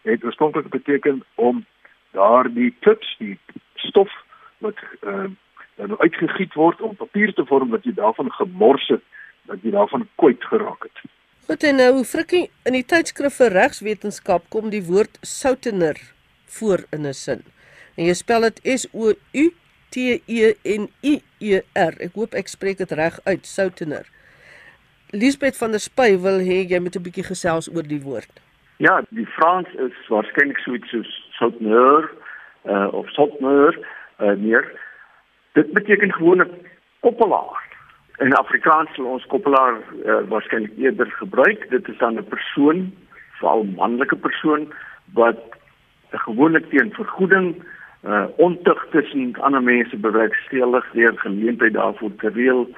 het 0.02 0.24
oorspronklik 0.24 0.68
beteken 0.70 1.24
om 1.36 1.64
daardie 2.12 2.76
klits, 2.80 3.16
die 3.24 3.40
stof 3.76 4.12
wat 4.58 4.84
uh, 5.08 5.32
dan 5.80 5.96
uitgegiet 6.00 6.54
word 6.54 6.82
om 6.82 7.00
papier 7.00 7.34
te 7.34 7.48
vorm 7.48 7.72
wat 7.72 7.88
jy 7.88 7.96
daarvan 7.96 8.32
gemors 8.42 8.92
het 8.92 9.08
dat 9.50 9.64
jy 9.66 9.74
daarvan 9.76 10.08
kwyt 10.22 10.44
geraak 10.52 10.88
het. 10.88 11.04
Goed 11.50 11.64
en 11.66 11.80
nou 11.82 12.04
frikkie 12.06 12.44
in 12.70 12.76
die 12.78 12.86
tydskrif 12.86 13.40
vir 13.42 13.56
regswetenskap 13.58 14.44
kom 14.54 14.70
die 14.70 14.84
woord 14.86 15.18
soutener 15.26 15.98
voor 16.58 16.86
in 16.94 17.08
'n 17.08 17.14
sin. 17.14 17.42
En 17.98 18.06
jy 18.06 18.14
spel 18.14 18.42
dit 18.42 18.60
S 18.80 18.88
O 18.94 19.14
U 19.34 19.46
T 19.90 20.22
E 20.26 20.54
N 20.64 20.90
I 21.04 21.22
E 21.40 21.62
R. 21.74 21.94
Ek 22.00 22.14
hoop 22.14 22.34
ek 22.34 22.48
spreek 22.48 22.78
dit 22.78 22.92
reg 22.92 23.20
uit, 23.26 23.46
soutener. 23.46 24.06
Liesbeth 25.12 25.58
van 25.58 25.72
der 25.72 25.80
Spy 25.80 26.18
wil 26.22 26.40
hê 26.40 26.62
jy 26.70 26.80
moet 26.80 26.96
'n 26.96 27.04
bietjie 27.04 27.24
gesels 27.24 27.70
oor 27.74 27.84
die 27.84 28.02
woord. 28.02 28.30
Ja, 28.78 29.02
die 29.10 29.26
Frans 29.26 29.68
is 29.74 29.98
waarskynlik 30.08 30.60
so 30.60 30.74
iets 30.74 30.90
soos 30.90 31.32
souteneur 31.32 32.12
uh, 32.66 32.94
of 32.94 33.10
souteneur 33.10 33.76
uh, 34.22 34.36
meer. 34.38 34.72
Dit 35.54 35.74
beteken 35.74 36.14
gewoon 36.14 36.42
'n 36.42 36.54
koppelaar. 37.00 37.69
In 38.20 38.34
Afrikaans 38.36 38.92
sal 38.96 39.06
ons 39.06 39.26
koppelaar 39.32 39.78
uh, 39.80 40.20
waarskynlik 40.28 40.76
eerder 40.78 41.12
gebruik. 41.22 41.70
Dit 41.70 41.88
is 41.88 41.98
dan 41.98 42.20
'n 42.20 42.28
persoon, 42.28 42.92
veral 43.40 43.64
manlike 43.64 44.16
persoon 44.16 44.74
wat 45.14 45.40
gewoonlik 46.12 46.70
teen 46.70 46.92
vergoeding 46.94 47.64
uh 48.04 48.26
ontug 48.36 48.86
tussen 48.92 49.36
ander 49.40 49.64
mense 49.64 49.98
bewerkstellig 49.98 50.86
deur 50.92 51.18
geleentheid 51.18 51.74
daarvoor 51.74 52.16
te 52.16 52.30
reël 52.30 52.70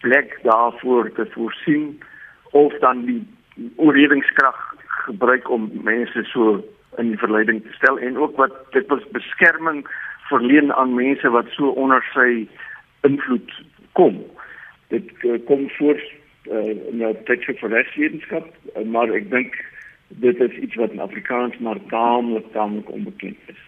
plek 0.00 0.38
daarvoor 0.42 1.12
te 1.12 1.26
voorsien 1.30 2.02
of 2.50 2.78
dan 2.78 3.04
die 3.04 3.22
oorredingskrag 3.76 4.74
gebruik 5.06 5.50
om 5.50 5.70
mense 5.82 6.24
so 6.24 6.64
in 6.96 7.08
die 7.08 7.18
verleiding 7.18 7.62
te 7.62 7.72
stel 7.72 7.98
en 7.98 8.18
ook 8.18 8.36
wat 8.36 8.52
dit 8.70 8.86
was 8.86 9.06
beskerming 9.10 9.86
verleen 10.28 10.72
aan 10.72 10.94
mense 10.94 11.30
wat 11.30 11.46
so 11.48 11.68
onder 11.68 12.02
sy 12.12 12.48
invloed 13.00 13.50
kom. 13.92 14.24
Dit 14.94 15.10
uh, 15.26 15.38
kom 15.48 15.68
voor 15.78 15.98
uh, 15.98 16.72
in 16.90 17.04
teks 17.28 17.52
vir 17.60 17.72
rechtswetenskap, 17.76 18.50
uh, 18.50 18.84
maar 18.96 19.12
ek 19.20 19.30
dink 19.32 19.56
dit 20.22 20.40
is 20.46 20.58
iets 20.62 20.76
wat 20.80 20.92
in 20.94 21.02
Afrikaans 21.02 21.56
maar 21.58 21.80
taamlik 21.90 22.46
taamlik 22.52 22.90
onbekend 22.90 23.52
is. 23.52 23.62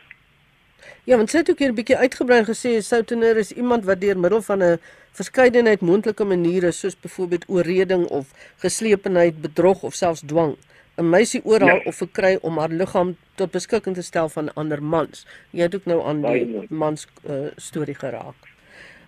Ja, 1.08 1.16
want 1.16 1.30
sy 1.30 1.40
het 1.42 1.50
ook 1.50 1.58
hier 1.62 1.72
'n 1.72 1.78
bietjie 1.78 1.96
uitgebrei 1.96 2.44
gesê 2.44 2.78
soutener 2.82 3.36
is 3.36 3.52
iemand 3.52 3.84
wat 3.84 4.00
deur 4.00 4.18
middel 4.18 4.42
van 4.42 4.62
'n 4.62 4.78
verskeidenheid 5.12 5.80
moontlike 5.80 6.24
maniere 6.24 6.70
soos 6.70 7.00
byvoorbeeld 7.00 7.48
oorreding 7.48 8.06
of 8.06 8.26
geslepenheid, 8.56 9.40
bedrog 9.40 9.82
of 9.82 9.94
selfs 9.94 10.22
dwang 10.26 10.56
'n 10.96 11.08
meisie 11.10 11.44
oorhaal 11.44 11.80
ja. 11.82 11.88
of 11.90 11.96
verkry 11.96 12.38
om 12.42 12.58
haar 12.58 12.72
liggaam 12.72 13.16
tot 13.34 13.50
beskikking 13.50 13.94
te 13.94 14.02
stel 14.02 14.28
van 14.28 14.52
ander 14.54 14.82
mans. 14.82 15.26
Jy 15.50 15.62
het 15.62 15.74
ook 15.74 15.84
nou 15.84 16.00
aan 16.02 16.22
die 16.22 16.66
mans 16.68 17.06
uh, 17.28 17.46
storie 17.56 17.94
geraak. 17.94 18.55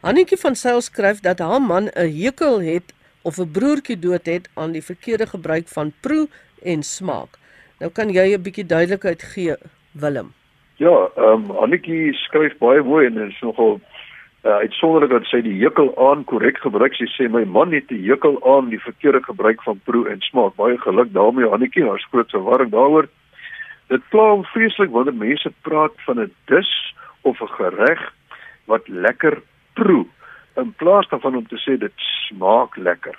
Annetjie 0.00 0.38
van 0.38 0.54
Sail 0.54 0.80
skryf 0.80 1.20
dat 1.20 1.40
haar 1.42 1.60
man 1.60 1.90
'n 1.90 2.10
hekel 2.22 2.60
het 2.62 2.94
of 3.22 3.38
'n 3.38 3.50
broertjie 3.50 3.98
dood 3.98 4.26
het 4.26 4.48
aan 4.54 4.72
die 4.72 4.82
verkeerde 4.82 5.26
gebruik 5.26 5.68
van 5.68 5.92
proe 6.00 6.28
en 6.62 6.82
smaak. 6.82 7.38
Nou 7.78 7.90
kan 7.92 8.08
jy 8.08 8.34
'n 8.34 8.42
bietjie 8.42 8.66
duidelikheid 8.66 9.22
gee, 9.22 9.56
Willem. 9.92 10.32
Ja, 10.76 11.10
ehm 11.16 11.50
um, 11.50 11.50
Annetjie 11.50 12.12
skryf 12.12 12.58
baie 12.58 12.82
mooi 12.82 13.06
en 13.06 13.18
is 13.18 13.40
nogal 13.40 13.80
uh, 14.44 14.50
uitsonderlik 14.50 15.10
dat 15.10 15.24
sy 15.24 15.40
die 15.40 15.64
hekel 15.64 16.10
aan 16.10 16.24
korrek 16.24 16.58
gebruik. 16.58 16.94
Sy 16.94 17.06
sê 17.06 17.28
my 17.28 17.44
man 17.44 17.72
het 17.72 17.88
die 17.88 18.10
hekel 18.10 18.38
aan 18.54 18.68
die 18.68 18.80
verkeerde 18.80 19.22
gebruik 19.22 19.62
van 19.62 19.80
proe 19.84 20.08
en 20.08 20.20
smaak. 20.20 20.54
Baie 20.54 20.78
geluk 20.78 21.12
daarmee 21.12 21.44
Annetjie, 21.44 21.88
haar 21.88 22.06
groot 22.10 22.30
verwarring 22.30 22.70
daaroor. 22.70 23.08
Dit 23.88 24.02
hom 24.10 24.44
vreeslik 24.44 24.90
wanneer 24.90 25.14
mense 25.14 25.52
praat 25.62 25.92
van 26.06 26.20
'n 26.20 26.32
dis 26.44 26.94
of 27.22 27.40
'n 27.42 27.54
gereg 27.58 28.12
wat 28.64 28.88
lekker 28.88 29.42
proe 29.78 30.04
in 30.58 30.74
plaas 30.82 31.08
daarvan 31.08 31.40
om 31.42 31.46
te 31.46 31.60
sê 31.62 31.78
dit 31.78 32.06
smaak 32.26 32.76
lekker 32.76 33.16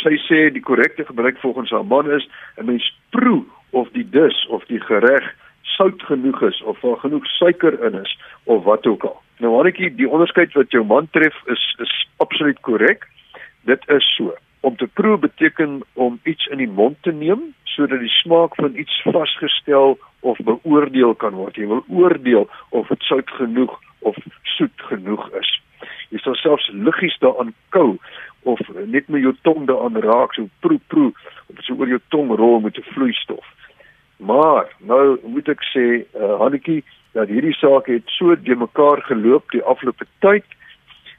sy 0.00 0.16
sê 0.26 0.48
die 0.52 0.62
korrekte 0.64 1.04
gebruik 1.04 1.38
volgens 1.42 1.70
haar 1.70 1.84
man 1.84 2.10
is 2.10 2.26
'n 2.56 2.64
mens 2.64 2.86
proe 3.10 3.44
of 3.70 3.88
die 3.92 4.08
dis 4.10 4.46
of 4.48 4.64
die 4.64 4.80
gereg 4.80 5.24
sout 5.62 6.02
genoeg 6.02 6.42
is 6.42 6.62
of 6.62 6.80
daar 6.80 6.96
genoeg 6.96 7.26
suiker 7.26 7.84
in 7.84 7.94
is 8.00 8.18
of 8.44 8.64
wat 8.64 8.86
ook 8.86 9.04
al. 9.04 9.22
Nou 9.38 9.54
Hannetjie, 9.54 9.94
die 9.94 10.08
onderskeid 10.08 10.52
wat 10.52 10.70
jou 10.70 10.84
man 10.84 11.08
tref 11.10 11.36
is 11.46 11.74
is 11.78 12.08
absoluut 12.16 12.60
korrek. 12.60 13.08
Dit 13.64 13.88
is 13.88 14.14
so. 14.16 14.34
Om 14.60 14.76
te 14.76 14.86
proe 14.86 15.18
beteken 15.18 15.82
om 15.92 16.20
iets 16.22 16.46
in 16.46 16.58
die 16.58 16.68
mond 16.68 16.96
te 17.02 17.12
neem 17.12 17.54
sodat 17.64 18.00
die 18.00 18.16
smaak 18.22 18.54
van 18.54 18.76
iets 18.76 19.02
vasgestel 19.02 19.98
of 20.22 20.38
beoordeel 20.46 21.14
kan 21.14 21.34
word. 21.34 21.56
Jy 21.58 21.66
wil 21.70 21.84
oordeel 21.88 22.48
of 22.70 22.88
dit 22.88 23.02
sout 23.02 23.30
genoeg 23.38 23.74
of 24.06 24.16
soet 24.56 24.86
genoeg 24.90 25.26
is. 25.38 25.50
Jy 26.14 26.20
sal 26.22 26.36
selfs 26.38 26.68
liggies 26.72 27.18
daaraan 27.22 27.54
kou 27.74 27.98
of 28.42 28.60
net 28.74 29.08
met 29.08 29.22
jou 29.22 29.34
tong 29.46 29.66
daaraan 29.70 29.98
raak 30.02 30.34
so 30.34 30.48
proe 30.64 30.80
proe 30.94 31.10
of 31.50 31.62
so 31.66 31.74
oor 31.78 31.90
jou 31.90 32.00
tong 32.14 32.30
rol 32.38 32.60
met 32.60 32.78
'n 32.78 32.92
vloeistof. 32.94 33.46
Maar 34.22 34.70
nou 34.78 35.18
moet 35.22 35.48
ek 35.48 35.62
sê, 35.74 36.06
uh, 36.14 36.38
Hannetjie, 36.38 36.84
dat 37.12 37.28
hierdie 37.28 37.54
saak 37.58 37.86
het 37.86 38.02
so 38.06 38.34
de 38.34 38.56
mekaar 38.56 39.02
geloop 39.02 39.50
die 39.50 39.62
afgelope 39.62 40.06
tyd 40.18 40.44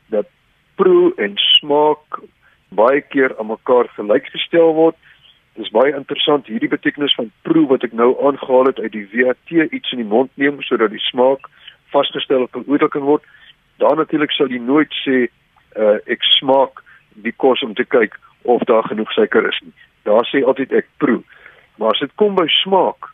dat 0.10 0.28
proe 0.76 1.14
en 1.18 1.36
smaak 1.38 2.22
baie 2.70 3.02
keer 3.02 3.36
aan 3.40 3.52
mekaar 3.52 3.88
gelykgestel 3.98 4.74
word. 4.74 4.96
Dis 5.60 5.70
baie 5.70 5.94
interessant 5.94 6.48
hierdie 6.50 6.72
betekenis 6.72 7.14
van 7.18 7.30
proe 7.46 7.68
wat 7.70 7.84
ek 7.86 7.94
nou 7.94 8.14
aangehaal 8.26 8.72
het 8.72 8.80
uit 8.80 8.92
die 8.96 9.06
WAT 9.14 9.54
iets 9.70 9.92
in 9.94 10.02
die 10.02 10.10
mond 10.10 10.32
neem 10.42 10.62
sodat 10.66 10.92
die 10.94 11.04
smaak 11.10 11.50
vasgestel 11.94 12.48
kan 12.48 12.66
kan 12.90 13.06
word. 13.06 13.24
Daar 13.78 13.96
natuurlik 13.96 14.32
sal 14.32 14.50
jy 14.50 14.60
nooit 14.60 14.94
sê 15.06 15.28
uh, 15.78 15.98
ek 16.10 16.26
smaak 16.40 16.82
die 17.22 17.34
kos 17.38 17.62
om 17.62 17.74
te 17.74 17.86
kyk 17.86 18.18
of 18.44 18.66
daar 18.70 18.84
genoeg 18.90 19.12
suiker 19.14 19.46
is 19.48 19.60
nie. 19.62 19.74
Daar 20.04 20.26
sê 20.26 20.44
altyd 20.44 20.74
ek 20.74 20.90
proe. 20.98 21.22
Maar 21.78 21.94
as 21.94 22.02
dit 22.02 22.16
kom 22.16 22.36
by 22.36 22.48
smaak, 22.62 23.14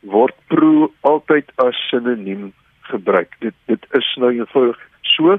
word 0.00 0.36
proe 0.52 0.88
altyd 1.00 1.52
as 1.64 1.76
sinoniem 1.90 2.52
gebruik. 2.88 3.36
Dit 3.40 3.54
dit 3.68 3.86
is 3.92 4.08
nou 4.16 4.32
eenvoudig 4.32 4.80
so 5.14 5.36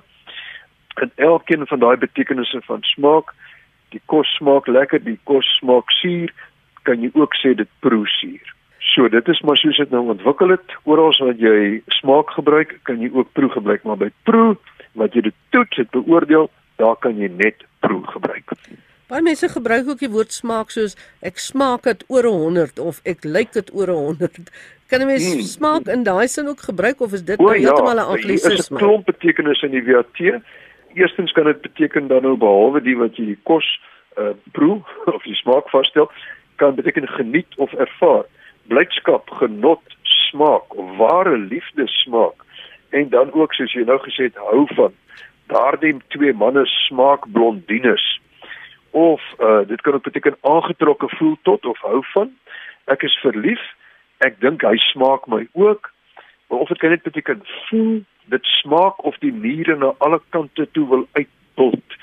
in 1.02 1.12
elkeen 1.16 1.68
van 1.68 1.80
daai 1.80 1.98
betekenisse 1.98 2.62
van 2.66 2.86
smaak, 2.94 3.34
die 3.96 4.04
kos 4.12 4.30
smaak 4.38 4.68
lekker, 4.68 5.02
die 5.04 5.20
kos 5.30 5.48
smaak 5.60 5.92
suur, 6.02 6.34
kan 6.86 7.02
jy 7.02 7.12
ook 7.16 7.36
sê 7.40 7.56
dit 7.58 7.72
proe 7.86 8.06
suur. 8.18 8.54
So 8.94 9.10
dit 9.10 9.28
is 9.34 9.42
maar 9.42 9.58
soos 9.58 9.80
dit 9.82 9.92
nou 9.92 10.04
ontwikkel 10.14 10.54
het. 10.56 10.76
Oral 10.86 11.16
wat 11.28 11.42
jy 11.42 11.82
smaak 12.00 12.36
gebruik, 12.38 12.78
kan 12.88 13.02
jy 13.02 13.10
ook 13.14 13.32
proe 13.38 13.50
gebruik, 13.56 13.84
maar 13.84 14.00
by 14.00 14.12
proe 14.30 14.56
wat 15.00 15.16
jy 15.16 15.26
dit 15.30 15.38
toets, 15.56 15.82
dit 15.82 15.90
beoordeel, 15.96 16.50
daar 16.80 17.00
kan 17.02 17.18
jy 17.20 17.32
net 17.32 17.66
proe 17.84 18.04
gebruik. 18.14 18.54
Baie 19.12 19.22
mense 19.22 19.48
gebruik 19.50 19.90
ook 19.90 20.00
die 20.02 20.10
woord 20.10 20.34
smaak 20.34 20.72
soos 20.74 20.96
ek 21.22 21.38
smaak 21.42 21.86
dit 21.86 22.02
oor 22.10 22.26
100 22.26 22.80
of 22.82 23.04
ek 23.06 23.28
lyk 23.28 23.52
dit 23.54 23.68
oor 23.74 23.92
100. 23.94 24.50
Kan 24.90 25.02
'n 25.02 25.10
mens 25.10 25.26
hmm. 25.26 25.42
smaak 25.46 25.88
in 25.88 26.04
daai 26.04 26.28
sin 26.28 26.48
ook 26.48 26.62
gebruik 26.70 27.02
of 27.02 27.14
is 27.14 27.26
dit 27.26 27.40
nou 27.40 27.54
heeltemal 27.54 28.02
'n 28.02 28.10
anglisisme? 28.16 28.50
Dit 28.50 28.60
is 28.60 28.72
'n 28.72 28.82
klomp 28.82 29.06
betekenisse 29.06 29.66
in 29.66 29.72
die 29.78 29.86
WAT. 29.86 30.42
Eerstens 30.96 31.32
kan 31.36 31.48
dit 31.50 31.62
beteken 31.62 32.08
dan 32.08 32.24
nou 32.24 32.38
behalwe 32.40 32.82
die 32.82 32.96
wat 32.98 33.18
jy 33.20 33.34
die 33.34 33.42
kos 33.44 33.68
uh 34.16 34.32
proe 34.56 34.80
of 35.16 35.24
die 35.28 35.36
smaak 35.36 35.70
vasstel, 35.70 36.10
kan 36.56 36.76
beteken 36.76 37.08
geniet 37.18 37.58
of 37.60 37.74
ervaar. 37.74 38.24
Blydskap, 38.72 39.30
genot, 39.40 39.84
smaak, 40.02 40.74
ware 40.98 41.38
liefde 41.38 41.88
smaak 42.02 42.44
en 42.96 43.10
dan 43.10 43.34
ook 43.34 43.54
soos 43.54 43.74
jy 43.76 43.84
nou 43.84 43.98
gesê 44.00 44.30
het 44.30 44.38
hou 44.40 44.64
van 44.76 44.94
daardie 45.52 45.98
twee 46.16 46.34
manne 46.34 46.64
smaak 46.66 47.28
blondines 47.36 48.06
of 48.92 49.22
uh, 49.40 49.68
dit 49.68 49.82
kan 49.82 49.94
ook 49.94 50.08
beteken 50.08 50.38
aangetrokke 50.42 51.10
voel 51.18 51.36
tot 51.42 51.66
of 51.66 51.82
hou 51.84 52.00
van 52.14 52.32
ek 52.86 53.04
is 53.04 53.18
verlief 53.22 53.62
ek 54.24 54.40
dink 54.40 54.64
hy 54.64 54.78
smaak 54.92 55.28
my 55.28 55.44
ook. 55.54 55.92
Of 56.48 56.70
dit 56.72 56.80
kan 56.80 56.94
net 56.94 57.04
beteken 57.04 57.42
voel 57.68 58.04
dit 58.26 58.46
smaak 58.62 59.04
of 59.06 59.18
die 59.24 59.34
niere 59.34 59.76
na 59.78 59.94
alle 59.98 60.22
kante 60.30 60.68
toe 60.72 60.88
wil 60.90 61.08
uitpult 61.12 61.98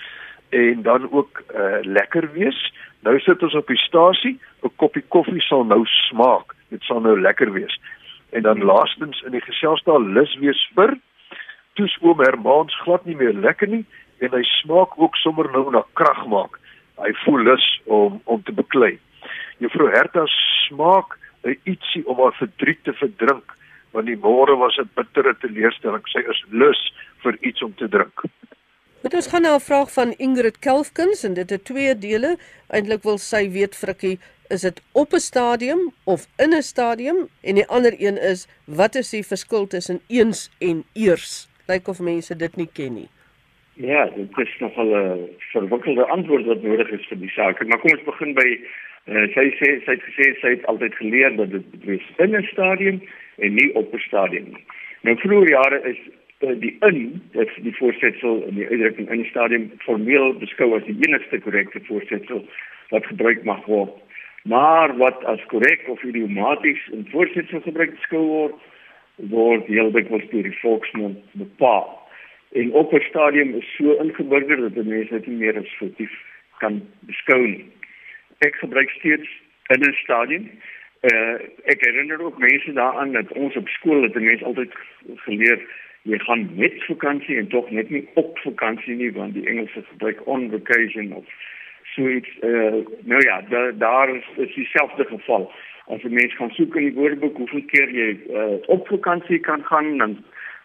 en 0.52 0.83
dan 0.83 1.12
ook 1.12 1.43
uh, 1.55 1.79
lekker 1.83 2.33
wees. 2.33 2.73
Nou 3.00 3.19
sit 3.21 3.43
ons 3.43 3.55
op 3.55 3.67
die 3.67 3.81
stasie 3.81 4.38
'n 4.62 4.73
koppie 4.76 5.05
koffie 5.09 5.41
sal 5.41 5.64
nou 5.64 5.83
smaak. 5.87 6.55
Dit 6.69 6.83
sal 6.83 7.00
nou 7.00 7.21
lekker 7.21 7.52
wees. 7.52 7.81
En 8.31 8.43
dan 8.43 8.64
laastens 8.64 9.23
in 9.23 9.33
die 9.33 9.41
geselskap 9.41 9.99
lus 9.99 10.37
wees 10.38 10.71
vir. 10.75 10.99
Toes 11.73 11.97
oom 12.00 12.21
Hermans 12.21 12.76
glad 12.85 13.05
nie 13.05 13.17
meer 13.17 13.33
lekker 13.33 13.69
nie 13.69 13.85
en 14.19 14.31
hy 14.31 14.43
smaak 14.43 14.99
ook 14.99 15.17
sommer 15.17 15.50
nou 15.50 15.71
na 15.71 15.83
krag 15.93 16.26
maak. 16.26 16.61
Hy 16.97 17.12
voel 17.25 17.43
lus 17.43 17.81
om 17.85 18.21
om 18.25 18.43
te 18.43 18.52
beklei. 18.52 18.99
Juffrou 19.59 19.91
Herta 19.91 20.26
smaak 20.26 21.19
'n 21.45 21.57
ietsie 21.64 22.07
om 22.07 22.21
haar 22.21 22.37
verdriet 22.38 22.85
te 22.85 22.93
verdrink 22.93 23.57
want 23.93 24.07
die 24.07 24.17
môre 24.17 24.57
was 24.57 24.79
'n 24.79 24.91
bittere 24.95 25.35
teleurstelling. 25.41 26.03
Sy 26.09 26.19
is 26.19 26.45
lus 26.51 26.93
vir 27.23 27.37
iets 27.41 27.63
om 27.63 27.75
te 27.75 27.89
drink. 27.89 28.23
Dit 29.03 29.15
ons 29.15 29.27
gaan 29.27 29.43
nou 29.43 29.55
'n 29.55 29.61
vraag 29.61 29.93
van 29.93 30.15
Ingrid 30.19 30.59
Kelfkins 30.59 31.25
en 31.25 31.35
dit 31.35 31.51
het 31.51 31.65
twee 31.65 31.99
dele. 31.99 32.37
Eintlik 32.69 33.03
wil 33.03 33.19
sy 33.19 33.51
weet 33.51 33.77
Frikkie, 33.77 34.19
is 34.49 34.61
dit 34.61 34.83
op 34.93 35.13
'n 35.13 35.19
stadium 35.19 35.93
of 36.05 36.27
in 36.39 36.55
'n 36.55 36.63
stadium 36.63 37.29
en 37.43 37.55
die 37.55 37.67
ander 37.67 37.95
een 37.99 38.19
is 38.19 38.49
wat 38.67 38.95
is 38.95 39.11
die 39.11 39.27
verskil 39.27 39.67
tussen 39.67 40.01
eens 40.09 40.51
en 40.59 40.85
eers? 40.95 41.53
lyk 41.73 41.89
of 41.89 42.01
mense 42.01 42.37
dit 42.37 42.57
nie 42.57 42.69
ken 42.79 42.97
nie. 43.01 43.09
Ja, 43.81 44.05
dit 44.17 44.39
is 44.39 44.55
nogal 44.61 44.95
'n 44.95 45.29
verwikkelde 45.53 46.07
antwoord 46.07 46.45
wat 46.47 46.63
nodig 46.63 46.91
is 46.91 47.07
vir 47.09 47.19
die 47.19 47.31
saak. 47.31 47.67
Maar 47.67 47.79
kom 47.79 47.91
ons 47.91 48.05
begin 48.05 48.35
by 48.35 48.49
uh, 49.07 49.27
sy 49.35 49.47
sê 49.59 49.69
sy 49.85 49.93
het 49.97 50.05
gesê 50.09 50.27
sy 50.41 50.51
het 50.57 50.67
altyd 50.67 50.95
geleer 50.95 51.37
dat 51.37 51.51
dit 51.51 51.71
betref 51.71 52.03
in 52.19 52.37
'n 52.37 52.49
stadium 52.53 53.03
en 53.39 53.55
nie 53.55 53.75
op 53.75 53.95
'n 53.95 53.99
stadium 53.99 54.45
nie. 54.45 54.65
Nou 55.03 55.17
vroeër 55.17 55.49
jare 55.49 55.81
is 55.91 55.99
uh, 56.41 56.61
die 56.61 56.77
in 56.81 57.23
dit 57.33 57.51
die 57.62 57.77
voorsetsel 57.77 58.43
in 58.49 58.55
die 58.55 58.69
uitdrukking 58.69 59.11
in 59.11 59.23
die 59.23 59.31
stadium 59.31 59.71
formeel 59.79 60.35
beskou 60.39 60.75
as 60.77 60.85
die 60.85 60.99
enigste 61.07 61.39
korrekte 61.39 61.81
voorsetsel 61.89 62.45
wat 62.91 63.07
gebruik 63.07 63.45
mag 63.45 63.65
word. 63.65 63.95
Maar 64.43 64.97
wat 64.97 65.25
as 65.25 65.45
korrek 65.47 65.89
of 65.89 66.03
idiomaties 66.03 66.89
in 66.93 67.07
voorsetsel 67.11 67.61
gebruik 67.61 67.95
beskou 67.95 68.23
word, 68.27 68.55
word 69.17 69.67
heeldik 69.67 70.09
was 70.09 70.25
deur 70.31 70.43
die 70.43 70.59
volksmond 70.61 71.19
bepaal. 71.33 72.03
En 72.53 72.73
op 72.73 72.93
'n 72.93 73.05
stadium 73.09 73.55
is 73.55 73.75
so 73.77 73.93
ingeburger 74.03 74.61
dat 74.61 74.85
mense 74.85 75.11
dit 75.11 75.27
nie 75.27 75.37
meer 75.37 75.59
as 75.59 75.77
foutief 75.79 76.12
kan 76.59 76.83
beskou 77.01 77.47
nie. 77.47 77.65
Ek 78.39 78.55
gebruik 78.55 78.91
steeds 78.91 79.29
in 79.67 79.83
'n 79.83 79.95
stadium 80.05 80.51
uh 81.03 81.35
ek 81.65 81.81
herinner 81.85 82.21
ook 82.23 82.39
mense 82.39 82.73
daaraan 82.73 83.13
dat 83.13 83.33
ons 83.33 83.57
op 83.57 83.69
skool 83.69 84.03
het 84.03 84.15
mense 84.15 84.45
altyd 84.45 84.75
geleer 85.27 85.63
jy 86.03 86.19
gaan 86.19 86.49
met 86.55 86.85
vakansie 86.85 87.37
en 87.37 87.49
tog 87.49 87.71
net 87.71 87.91
nie 87.91 88.09
op 88.15 88.39
vakansie 88.39 88.95
nie 88.95 89.13
want 89.13 89.35
die 89.35 89.47
Engelse 89.47 89.83
gebruik 89.91 90.27
on 90.27 90.51
vacation 90.51 91.13
of 91.13 91.25
so 91.95 92.09
iets 92.09 92.31
uh 92.41 92.85
nou 93.03 93.23
ja 93.27 93.41
da, 93.49 93.71
daar 93.71 94.15
is, 94.17 94.25
is 94.37 94.55
dieselfde 94.55 95.05
geval 95.05 95.51
as 95.87 96.03
'n 96.03 96.15
mens 96.15 96.35
gaan 96.35 96.51
soek 96.51 96.77
in 96.77 96.83
die 96.83 96.99
woordeboek 97.01 97.37
hoeveel 97.37 97.65
keer 97.67 97.91
jy 97.91 98.11
uh, 98.31 98.55
op 98.67 98.89
vakansie 98.89 99.39
kan 99.39 99.65
gaan 99.65 99.99
dan 99.99 100.17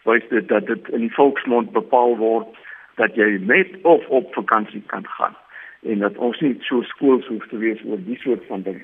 wys 0.04 0.28
dit 0.28 0.48
dat 0.48 0.66
dit 0.66 0.88
in 0.88 1.00
die 1.00 1.14
volksmond 1.14 1.72
bepaal 1.72 2.16
word 2.16 2.46
dat 2.94 3.14
jy 3.14 3.38
met 3.46 3.74
of 3.82 4.06
op 4.06 4.34
vakansie 4.34 4.82
kan 4.86 5.06
gaan 5.06 5.36
en 5.82 5.98
dat 5.98 6.16
ons 6.16 6.40
nie 6.40 6.56
so 6.60 6.82
skools 6.82 7.26
hoef 7.26 7.46
te 7.48 7.58
wees 7.58 7.82
oor 7.84 8.00
die 8.04 8.18
soort 8.18 8.46
van 8.46 8.62
ding. 8.62 8.80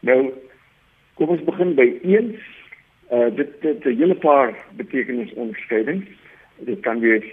Nou 0.00 0.32
kom 1.22 1.36
ons 1.36 1.46
begin 1.46 1.76
by 1.78 1.86
eens 2.02 2.38
uh 3.14 3.28
dit 3.36 3.50
dit 3.62 3.84
'n 3.86 3.96
hele 3.98 4.14
paar 4.14 4.54
betekenisonderskeidings. 4.76 6.06
Dit 6.66 6.80
kan 6.80 7.00
wees 7.00 7.28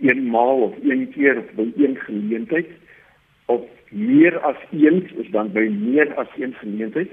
eenmaal 0.00 0.62
of 0.62 0.74
een 0.82 1.10
keer 1.14 1.38
of 1.38 1.50
by 1.54 1.66
een 1.76 1.96
geleentheid 1.96 2.70
of 3.46 3.62
meer 3.90 4.38
as 4.38 4.56
eens 4.70 5.12
is 5.12 5.30
dan 5.30 5.52
by 5.52 5.68
meer 5.70 6.14
as 6.14 6.26
een 6.36 6.54
geleentheid. 6.54 7.10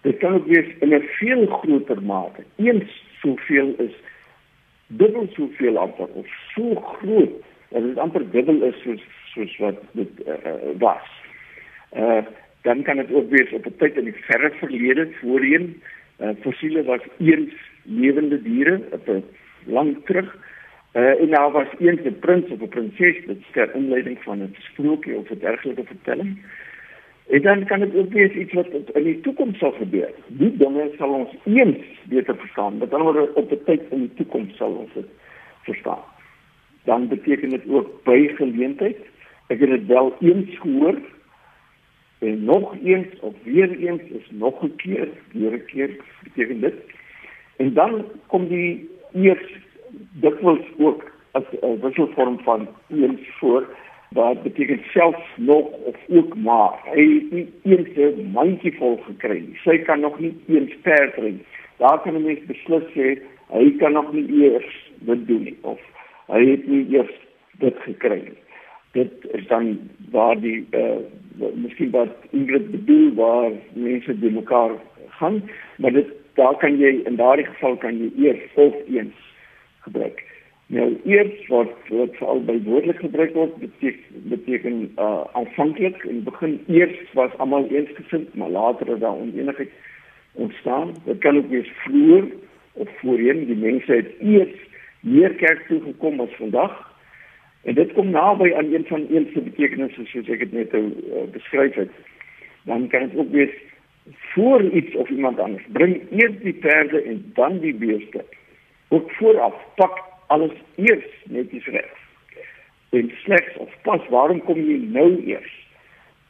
Dit 0.00 0.16
kan 0.18 0.34
ook 0.34 0.46
wees 0.46 0.68
in 0.80 0.94
'n 0.94 1.08
veel 1.18 1.46
groter 1.46 2.02
mate. 2.02 2.44
Eens 2.56 3.04
soveel 3.20 3.74
is 3.78 3.94
dubbel 4.86 5.28
soveel 5.32 5.78
amper 5.78 6.08
of 6.08 6.26
so 6.54 6.74
groot 6.74 7.34
dat 7.68 7.82
dit 7.82 7.98
amper 7.98 8.30
dubbel 8.30 8.62
is 8.62 8.82
soos 8.82 9.02
soos 9.34 9.56
wat 9.56 9.78
dit 9.92 10.10
uh, 10.26 10.78
was. 10.78 11.06
Uh 11.92 12.24
dan 12.66 12.82
kan 12.82 12.96
dit 12.96 13.12
ook 13.12 13.30
wees 13.30 13.52
op 13.52 13.66
'n 13.66 13.76
tyd 13.78 13.96
in 13.96 14.04
die 14.04 14.20
verre 14.28 14.50
verlede 14.58 15.08
voorheen 15.20 15.82
uh, 16.20 16.28
fossiele 16.40 16.82
was 16.84 17.04
eens 17.18 17.54
lewende 17.82 18.42
diere 18.42 18.80
op 18.90 19.08
'n 19.08 19.24
lang 19.64 20.04
terug. 20.04 20.36
Uh, 20.92 21.20
en 21.20 21.30
daar 21.30 21.50
was 21.50 21.68
eens 21.78 22.00
'n 22.00 22.18
prins 22.18 22.50
of 22.50 22.60
'n 22.60 22.68
prinses 22.68 23.26
dit 23.26 23.42
ter 23.52 23.74
inleiding 23.74 24.18
van 24.22 24.42
'n 24.42 24.56
sprokie 24.58 25.16
of 25.16 25.30
'n 25.30 25.38
dergelike 25.38 25.84
vertelling. 25.84 26.38
En 27.28 27.42
dan 27.42 27.64
kan 27.64 27.80
dit 27.80 27.94
ook 27.94 28.12
wees 28.12 28.32
iets 28.32 28.52
wat 28.52 28.66
in 28.94 29.02
die 29.02 29.20
toekoms 29.20 29.58
sal 29.58 29.72
gebeur. 29.72 30.10
Die 30.26 30.56
dinge 30.56 30.90
sal 30.98 31.10
ons 31.10 31.34
eens 31.44 31.84
beter 32.08 32.36
verstaan. 32.36 32.78
Met 32.78 32.94
ander 32.94 33.12
woorde 33.12 33.34
op 33.34 33.50
'n 33.50 33.64
tyd 33.64 33.82
in 33.90 33.98
die 33.98 34.14
toekoms 34.14 34.56
sal 34.56 34.72
ons 34.72 34.92
dit 34.94 35.08
verstaan. 35.62 36.04
Dan 36.84 37.08
beteken 37.08 37.48
dit 37.50 37.68
ook 37.68 38.04
by 38.04 38.28
geleentheid. 38.34 38.96
Ek 39.46 39.60
het 39.60 39.70
dit 39.70 39.86
wel 39.86 40.16
eens 40.20 40.58
gehoor 40.58 40.98
en 42.18 42.44
nog 42.44 42.74
eens 42.84 43.20
of 43.20 43.34
weer 43.42 43.70
eens 43.78 44.02
is 44.02 44.30
nog 44.30 44.62
'n 44.62 44.76
keer, 44.76 45.08
weer 45.32 45.52
'n 45.52 45.64
keer 45.66 45.90
beteken 46.22 46.60
dit. 46.60 46.74
En 47.56 47.72
dan 47.72 48.04
kom 48.26 48.48
die 48.48 48.90
eers 49.12 49.58
dikwels 50.12 50.66
ook 50.78 51.12
as 51.30 51.44
'n 51.62 51.80
wisselvorm 51.80 52.38
van 52.38 52.68
eens 52.88 53.20
voor 53.38 53.66
wat 54.10 54.42
beteken 54.42 54.80
selfs 54.92 55.26
nog 55.36 55.66
of 55.70 55.96
ook 56.08 56.36
maar. 56.36 56.80
Hy 56.84 57.14
het 57.14 57.30
nie 57.30 57.48
eens 57.62 57.88
'n 57.96 58.30
mandjie 58.32 58.76
vol 58.76 58.96
gekry 58.96 59.38
nie. 59.38 59.58
Sy 59.64 59.78
kan 59.78 60.00
nog 60.00 60.18
nie 60.18 60.34
eens 60.46 60.74
perd 60.82 61.14
ry. 61.14 61.34
Daar 61.76 62.00
kan 62.00 62.14
'n 62.14 62.22
mens 62.22 62.44
beslis 62.46 62.82
sê 62.94 63.22
hy 63.48 63.70
kan 63.78 63.92
nog 63.92 64.12
nie 64.12 64.42
eers 64.42 64.90
dit 64.98 65.26
doen 65.26 65.42
nie 65.42 65.58
of 65.60 65.80
hy 66.26 66.50
het 66.50 66.66
nie 66.66 66.86
eers 66.90 67.14
dit 67.58 67.76
gekry 67.78 68.20
nie. 68.20 68.38
Dit 68.96 69.26
is 69.36 69.46
dan 69.52 69.76
waar 70.10 70.40
die 70.40 70.66
uh 70.72 70.98
miskien 71.36 71.90
wat 71.92 72.14
Ingrid 72.32 72.70
bedoel 72.70 73.10
waar 73.14 73.50
mense 73.72 74.14
by 74.20 74.30
mekaar 74.32 74.70
gaan, 75.18 75.42
maar 75.76 75.92
dit 75.92 76.08
daar 76.40 76.56
kan 76.56 76.78
jy 76.80 76.94
in 77.04 77.18
daardie 77.20 77.44
geval 77.46 77.76
kan 77.76 77.98
jy 78.00 78.08
eers 78.24 78.40
of 78.54 78.74
eens 78.88 79.18
gebruik. 79.84 80.22
Nou 80.66 80.88
eers 81.04 81.46
wat 81.52 81.74
wat 81.88 82.16
veral 82.18 82.40
by 82.48 82.56
woordelik 82.64 82.98
gebruik 83.04 83.34
word 83.34 83.58
beteken 83.60 84.24
beteken 84.32 84.80
uh 84.96 85.22
aanvanklik 85.38 86.02
in 86.08 86.24
begin 86.24 86.58
eers 86.66 87.12
was 87.12 87.36
almal 87.36 87.68
eensgesind, 87.68 88.34
maar 88.34 88.50
later 88.50 88.90
het 88.90 89.00
daar 89.00 89.20
onenigheid 89.20 89.70
ontstaan. 90.32 90.94
Dit 91.04 91.18
kan 91.18 91.36
ook 91.36 91.48
wees 91.52 91.70
vroeër 91.84 92.26
of 92.72 92.88
voorheen 93.00 93.44
die 93.46 93.56
mense 93.56 93.92
het 93.92 94.10
eers 94.20 94.56
meer 95.00 95.34
kerk 95.34 95.66
toe 95.68 95.80
gekom 95.80 96.20
as 96.20 96.34
vandag. 96.40 96.74
En 97.66 97.74
dit 97.74 97.92
kom 97.92 98.10
naby 98.10 98.52
aan 98.54 98.72
een 98.72 98.84
van 98.86 99.06
een 99.10 99.30
se 99.32 99.40
betekenisse 99.40 100.04
soos 100.06 100.28
ek 100.30 100.44
dit 100.44 100.52
net 100.54 100.74
uh, 100.78 101.24
beskryf 101.34 101.74
het. 101.74 101.90
Dan 102.70 102.86
kan 102.92 103.08
dit 103.08 103.18
ook 103.18 103.32
wees 103.34 103.54
voor 104.34 104.62
iets 104.62 104.94
of 104.94 105.08
iemand 105.08 105.40
anders. 105.42 105.64
Bring 105.74 105.98
eers 106.10 106.38
die 106.42 106.54
perde 106.54 107.02
en 107.02 107.24
dan 107.34 107.58
die 107.58 107.74
beeste. 107.74 108.24
Ook 108.88 109.10
vooraf 109.18 109.54
pak 109.74 109.98
alles 110.26 110.54
eers 110.76 111.10
netjies 111.24 111.66
reg. 111.66 111.90
En 112.94 113.10
slegs 113.24 113.56
of 113.56 113.74
pas 113.82 114.08
waarom 114.14 114.42
kom 114.46 114.62
jy 114.62 114.78
nou 114.94 115.10
eers? 115.26 115.54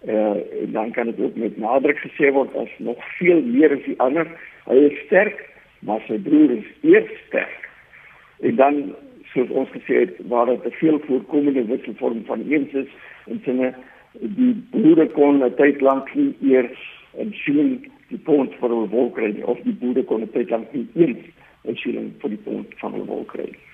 Uh 0.09 0.40
dan 0.72 0.90
kan 0.90 1.07
dit 1.12 1.20
ook 1.20 1.37
met 1.37 1.57
nadruk 1.57 1.99
gesê 1.99 2.33
word 2.33 2.57
as 2.57 2.72
nog 2.79 3.05
veel 3.18 3.42
meer 3.42 3.77
as 3.77 3.85
die 3.85 4.01
ander. 4.01 4.29
Hy 4.64 4.77
is 4.88 4.99
sterk, 5.05 5.44
maar 5.85 6.01
sy 6.09 6.16
broer 6.16 6.57
is 6.57 6.68
eers 6.81 7.12
sterk. 7.27 7.68
En 8.40 8.57
dan 8.57 8.81
soos 9.37 9.53
ons 9.62 9.70
gesê 9.75 10.01
het, 10.05 10.16
waar 10.33 10.49
dit 10.51 10.64
'n 10.64 10.79
veel 10.81 10.99
voorkomende 11.07 11.64
wisselvorm 11.68 12.25
van 12.25 12.42
eens 12.49 12.72
is 12.72 12.90
en 13.31 13.40
sinne 13.44 13.75
die 14.20 14.55
broer 14.70 15.09
kon 15.12 15.44
'n 15.44 15.55
tyd 15.57 15.81
lank 15.81 16.14
nie 16.14 16.35
eers 16.40 16.79
'n 17.18 17.33
shilling 17.33 17.90
die 18.09 18.18
pond 18.18 18.55
vir 18.61 18.70
'n 18.70 18.88
wol 18.90 19.11
kry 19.11 19.33
nie 19.33 19.44
of 19.44 19.59
die 19.64 19.77
boere 19.81 20.03
kon 20.03 20.22
'n 20.22 20.33
tyd 20.33 20.51
lank 20.51 20.72
nie 20.72 20.88
eens 20.94 21.25
'n 21.64 21.77
shilling 21.77 22.12
vir 22.20 22.31
die 22.31 22.42
pond 22.44 22.66
van 22.81 22.94
'n 22.94 23.07
wol 23.07 23.25
kry 23.25 23.44
nie. 23.44 23.64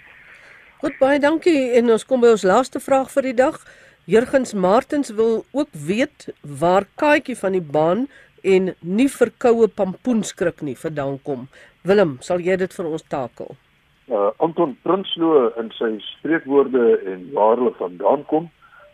Goed 0.83 0.99
baie 0.99 1.19
dankie 1.19 1.73
en 1.79 1.91
ons 1.91 2.05
kom 2.05 2.21
by 2.21 2.33
ons 2.35 2.43
laaste 2.43 2.81
vraag 2.81 3.11
vir 3.11 3.23
die 3.23 3.39
dag. 3.39 3.59
Jurgens 4.05 4.55
Martens 4.55 5.11
wil 5.15 5.45
ook 5.53 5.69
weet 5.73 6.35
waar 6.43 6.85
Kaatjie 6.97 7.37
van 7.37 7.53
die 7.53 7.67
baan 7.77 8.09
en 8.43 8.75
nie 8.81 9.09
verkoue 9.09 9.69
pampoenskrik 9.69 10.63
nie 10.63 10.75
vandaan 10.75 11.21
kom. 11.23 11.49
Willem, 11.83 12.17
sal 12.21 12.41
jy 12.41 12.57
dit 12.57 12.75
vir 12.75 12.87
ons 12.87 13.03
takel? 13.03 13.55
Uh 14.13 14.31
Anton 14.45 14.77
Prinsloo 14.83 15.47
in 15.57 15.71
sy 15.73 15.95
spreekwoorde 16.05 16.99
en 17.09 17.31
waar 17.33 17.57
hulle 17.57 17.73
vandaan 17.79 18.27
kom, 18.29 18.51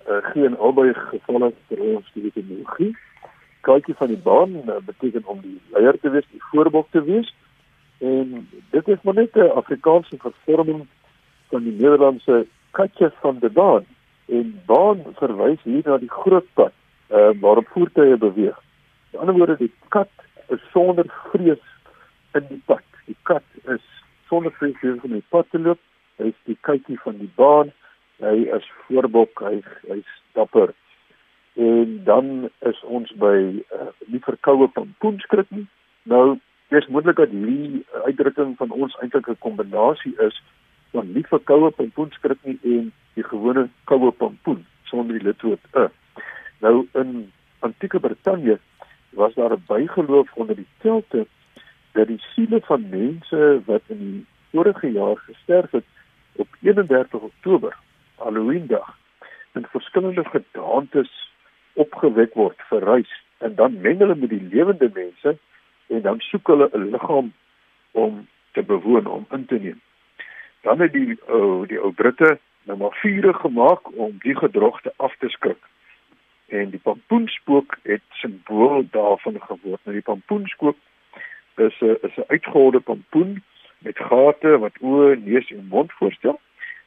uh, 0.07 0.21
geen 0.31 0.55
albei 0.63 0.93
gevalle 0.95 1.49
vir 1.71 1.83
ons 1.93 2.13
die 2.15 2.23
etimologie. 2.29 2.93
Kaatjie 3.67 3.97
van 3.99 4.13
die 4.13 4.21
baan 4.29 4.55
uh, 4.61 4.77
beteken 4.87 5.27
om 5.27 5.41
die 5.43 5.57
leier 5.75 5.99
te 5.99 6.13
wees, 6.15 6.29
die 6.31 6.45
voorbok 6.53 6.87
te 6.95 7.03
wees. 7.03 7.35
En 7.99 8.47
dit 8.71 8.93
is 8.95 9.03
maar 9.03 9.19
net 9.19 9.35
'n 9.35 9.51
Afrikaanse 9.59 10.21
vervorming 10.23 10.87
van 11.51 11.67
die 11.67 11.75
Nederlandse 11.75 12.47
katjie 12.71 13.11
van 13.19 13.43
die 13.43 13.51
baan 13.51 13.91
en 14.29 14.55
baan 14.71 15.03
verwys 15.19 15.63
hier 15.67 15.83
na 15.85 15.99
die 15.99 16.15
groot 16.23 16.47
pad 16.55 16.73
uh, 17.11 17.35
waarop 17.41 17.67
voertuie 17.75 18.17
beweeg. 18.17 18.59
In 19.11 19.19
ander 19.19 19.35
woorde 19.35 19.57
die 19.57 19.73
kat 19.89 20.11
is 20.49 20.63
sonder 20.71 21.11
vrees 21.33 21.65
in 22.39 22.45
die 22.49 22.63
pad. 22.71 22.87
Die 23.07 23.17
kat 23.23 23.43
is 23.65 23.83
sonder 24.29 24.53
vrees 24.53 25.03
om 25.03 25.13
die 25.13 25.25
pad 25.29 25.51
te 25.51 25.59
loop. 25.59 25.81
Hy 26.19 26.33
is 26.33 26.41
die 26.51 26.59
katjie 26.67 26.99
van 27.05 27.19
die 27.19 27.31
baan. 27.37 27.73
Hy 28.23 28.49
is 28.57 28.67
voorbok, 28.87 29.43
hy 29.47 29.61
hy's 29.89 30.13
dapper. 30.35 30.75
En 31.59 32.05
dan 32.05 32.51
is 32.67 32.81
ons 32.85 33.11
by 33.19 33.39
uh, 33.75 33.91
die 34.07 34.23
verkoue 34.23 34.69
pompoenskrik 34.75 35.51
nie. 35.55 35.67
Nou, 36.11 36.39
dis 36.75 36.87
moontlik 36.93 37.19
dat 37.19 37.35
hierdie 37.35 37.85
uitdrukking 38.05 38.57
van 38.59 38.71
ons 38.71 38.97
eintlik 39.03 39.29
'n 39.29 39.43
kombinasie 39.45 40.15
is 40.27 40.43
van 40.93 41.13
nie 41.13 41.25
verkoue 41.27 41.71
pompoenskrik 41.71 42.39
nie 42.45 42.59
en 42.63 42.93
die 43.15 43.25
gewone 43.25 43.69
koue 43.85 44.11
pompoen 44.13 44.65
sonder 44.91 45.19
die 45.19 45.27
lidwoord 45.27 45.65
e. 45.73 45.89
Nou 46.65 46.87
in 47.01 47.33
antieke 47.61 48.01
Brittanje 48.01 48.59
was 49.11 49.35
daar 49.35 49.53
'n 49.53 49.65
bygeloof 49.67 50.33
onder 50.33 50.57
die 50.57 50.67
Kelte 50.79 51.27
dat 51.99 52.07
die 52.07 52.23
siele 52.33 52.61
van 52.63 52.89
mense 52.89 53.61
wat 53.67 53.83
in 53.87 53.99
die 53.99 54.27
vorige 54.51 54.91
jaar 54.93 55.17
gesterf 55.17 55.71
het 55.71 55.85
op 56.33 56.49
31 56.63 57.21
Oktober, 57.21 57.77
Halloween 58.15 58.67
dag, 58.67 58.99
in 59.55 59.67
verskillende 59.71 60.25
gedaantes 60.25 61.11
opgewek 61.73 62.35
word 62.39 62.63
vir 62.71 62.87
reis 62.87 63.11
en 63.39 63.55
dan 63.59 63.81
meng 63.83 63.99
hulle 63.99 64.15
met 64.15 64.31
die 64.31 64.47
lewende 64.53 64.91
mense 64.95 65.35
en 65.89 66.03
dan 66.07 66.23
soek 66.31 66.47
hulle 66.47 66.71
'n 66.73 66.91
liggaam 66.95 67.33
om 67.91 68.27
te 68.53 68.63
bewoon 68.63 69.07
om 69.07 69.27
in 69.31 69.47
te 69.47 69.59
neem. 69.59 69.81
Dan 70.63 70.81
het 70.81 70.93
die 70.93 71.19
ou 71.27 71.67
die 71.67 71.81
ou 71.81 71.93
Britte 71.93 72.39
nou 72.63 72.79
maar 72.79 72.97
vure 73.03 73.35
gemaak 73.35 73.97
om 73.97 74.19
die 74.23 74.37
gedrogte 74.37 74.93
af 74.97 75.17
te 75.19 75.29
skrik. 75.29 75.63
En 76.47 76.71
die 76.71 76.81
pampoenspook 76.81 77.79
het 77.83 78.03
simbool 78.09 78.87
daarvan 78.91 79.41
geword. 79.41 79.81
Nou 79.85 79.97
die 79.97 80.09
pampoenspook 80.11 80.77
is 81.59 81.81
'n 81.81 81.97
is 82.07 82.17
'n 82.17 82.31
uitgeholde 82.35 82.81
pampoen 82.81 83.43
met 83.79 83.99
gate 83.99 84.59
wat 84.59 84.79
oë, 84.81 85.17
neus 85.25 85.51
en 85.51 85.67
mond 85.69 85.93
voorstel 85.93 86.41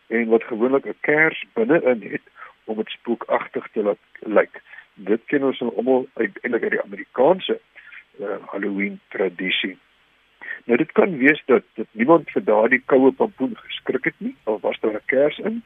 en 0.07 0.27
wat 0.27 0.43
gewoonlik 0.43 0.85
'n 0.85 0.97
kers 0.99 1.45
binne-in 1.53 2.01
het 2.11 2.25
om 2.63 2.77
dit 2.77 2.89
spookagtig 2.89 3.67
te 3.73 3.83
laat 3.83 4.03
lyk. 4.19 4.61
Dit 4.93 5.21
ken 5.25 5.43
ons 5.43 5.59
nou 5.59 5.75
almal 5.75 6.07
eintlik 6.13 6.63
uit 6.63 6.71
die 6.71 6.81
Amerikaanse 6.81 7.59
uh, 8.19 8.35
Halloween 8.45 8.99
tradisie. 9.07 9.77
Nou 10.65 10.77
dit 10.77 10.91
kan 10.91 11.17
wees 11.17 11.41
dat 11.45 11.63
dat 11.73 11.87
niemand 11.91 12.29
vir 12.29 12.43
daardie 12.43 12.81
koue 12.85 13.11
pampoen 13.11 13.55
geskrik 13.57 14.03
het 14.03 14.19
nie 14.19 14.35
of 14.43 14.61
was 14.61 14.79
daar 14.79 14.93
'n 14.93 15.05
kers 15.05 15.37
in. 15.37 15.63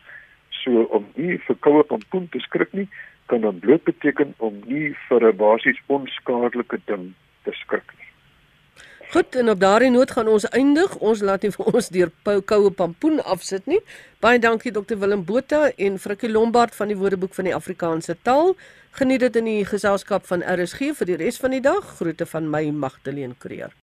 So 0.49 0.81
om 0.81 1.05
nie 1.15 1.37
vir 1.39 1.55
koue 1.55 1.83
pampoen 1.83 2.29
te 2.29 2.39
skrik 2.39 2.73
nie, 2.73 2.89
kan 3.25 3.41
dan 3.41 3.59
bloot 3.59 3.83
beteken 3.83 4.33
om 4.37 4.61
nie 4.65 4.95
vir 5.07 5.27
'n 5.27 5.37
basies 5.37 5.81
onskadelike 5.85 6.79
ding 6.85 7.13
te 7.43 7.51
skrik 7.51 7.91
nie. 7.97 8.04
Goed, 9.11 9.35
en 9.35 9.49
op 9.49 9.59
daardie 9.59 9.91
noot 9.93 10.11
gaan 10.11 10.27
ons 10.27 10.47
eindig. 10.49 10.95
Ons 10.97 11.21
laat 11.21 11.45
nie 11.45 11.51
vir 11.53 11.69
ons 11.71 11.89
deur 11.93 12.11
koue 12.49 12.71
pampoen 12.71 13.21
afsit 13.23 13.67
nie. 13.69 13.79
Baie 14.23 14.41
dankie 14.41 14.73
Dr 14.73 14.97
Willem 14.99 15.23
Botha 15.27 15.69
en 15.77 15.99
Frikkie 16.01 16.31
Lombard 16.31 16.75
van 16.75 16.91
die 16.91 16.97
Woordeboek 16.99 17.37
van 17.37 17.49
die 17.49 17.55
Afrikaanse 17.55 18.17
taal. 18.27 18.55
Geniet 18.97 19.27
dit 19.27 19.39
in 19.41 19.49
die 19.51 19.63
geselskap 19.67 20.25
van 20.31 20.43
RSG 20.43 20.93
vir 20.97 21.11
die 21.11 21.19
res 21.21 21.39
van 21.43 21.53
die 21.55 21.63
dag. 21.63 21.95
Groete 21.99 22.25
van 22.25 22.49
my 22.49 22.69
Magdalene 22.71 23.35
Creer. 23.39 23.75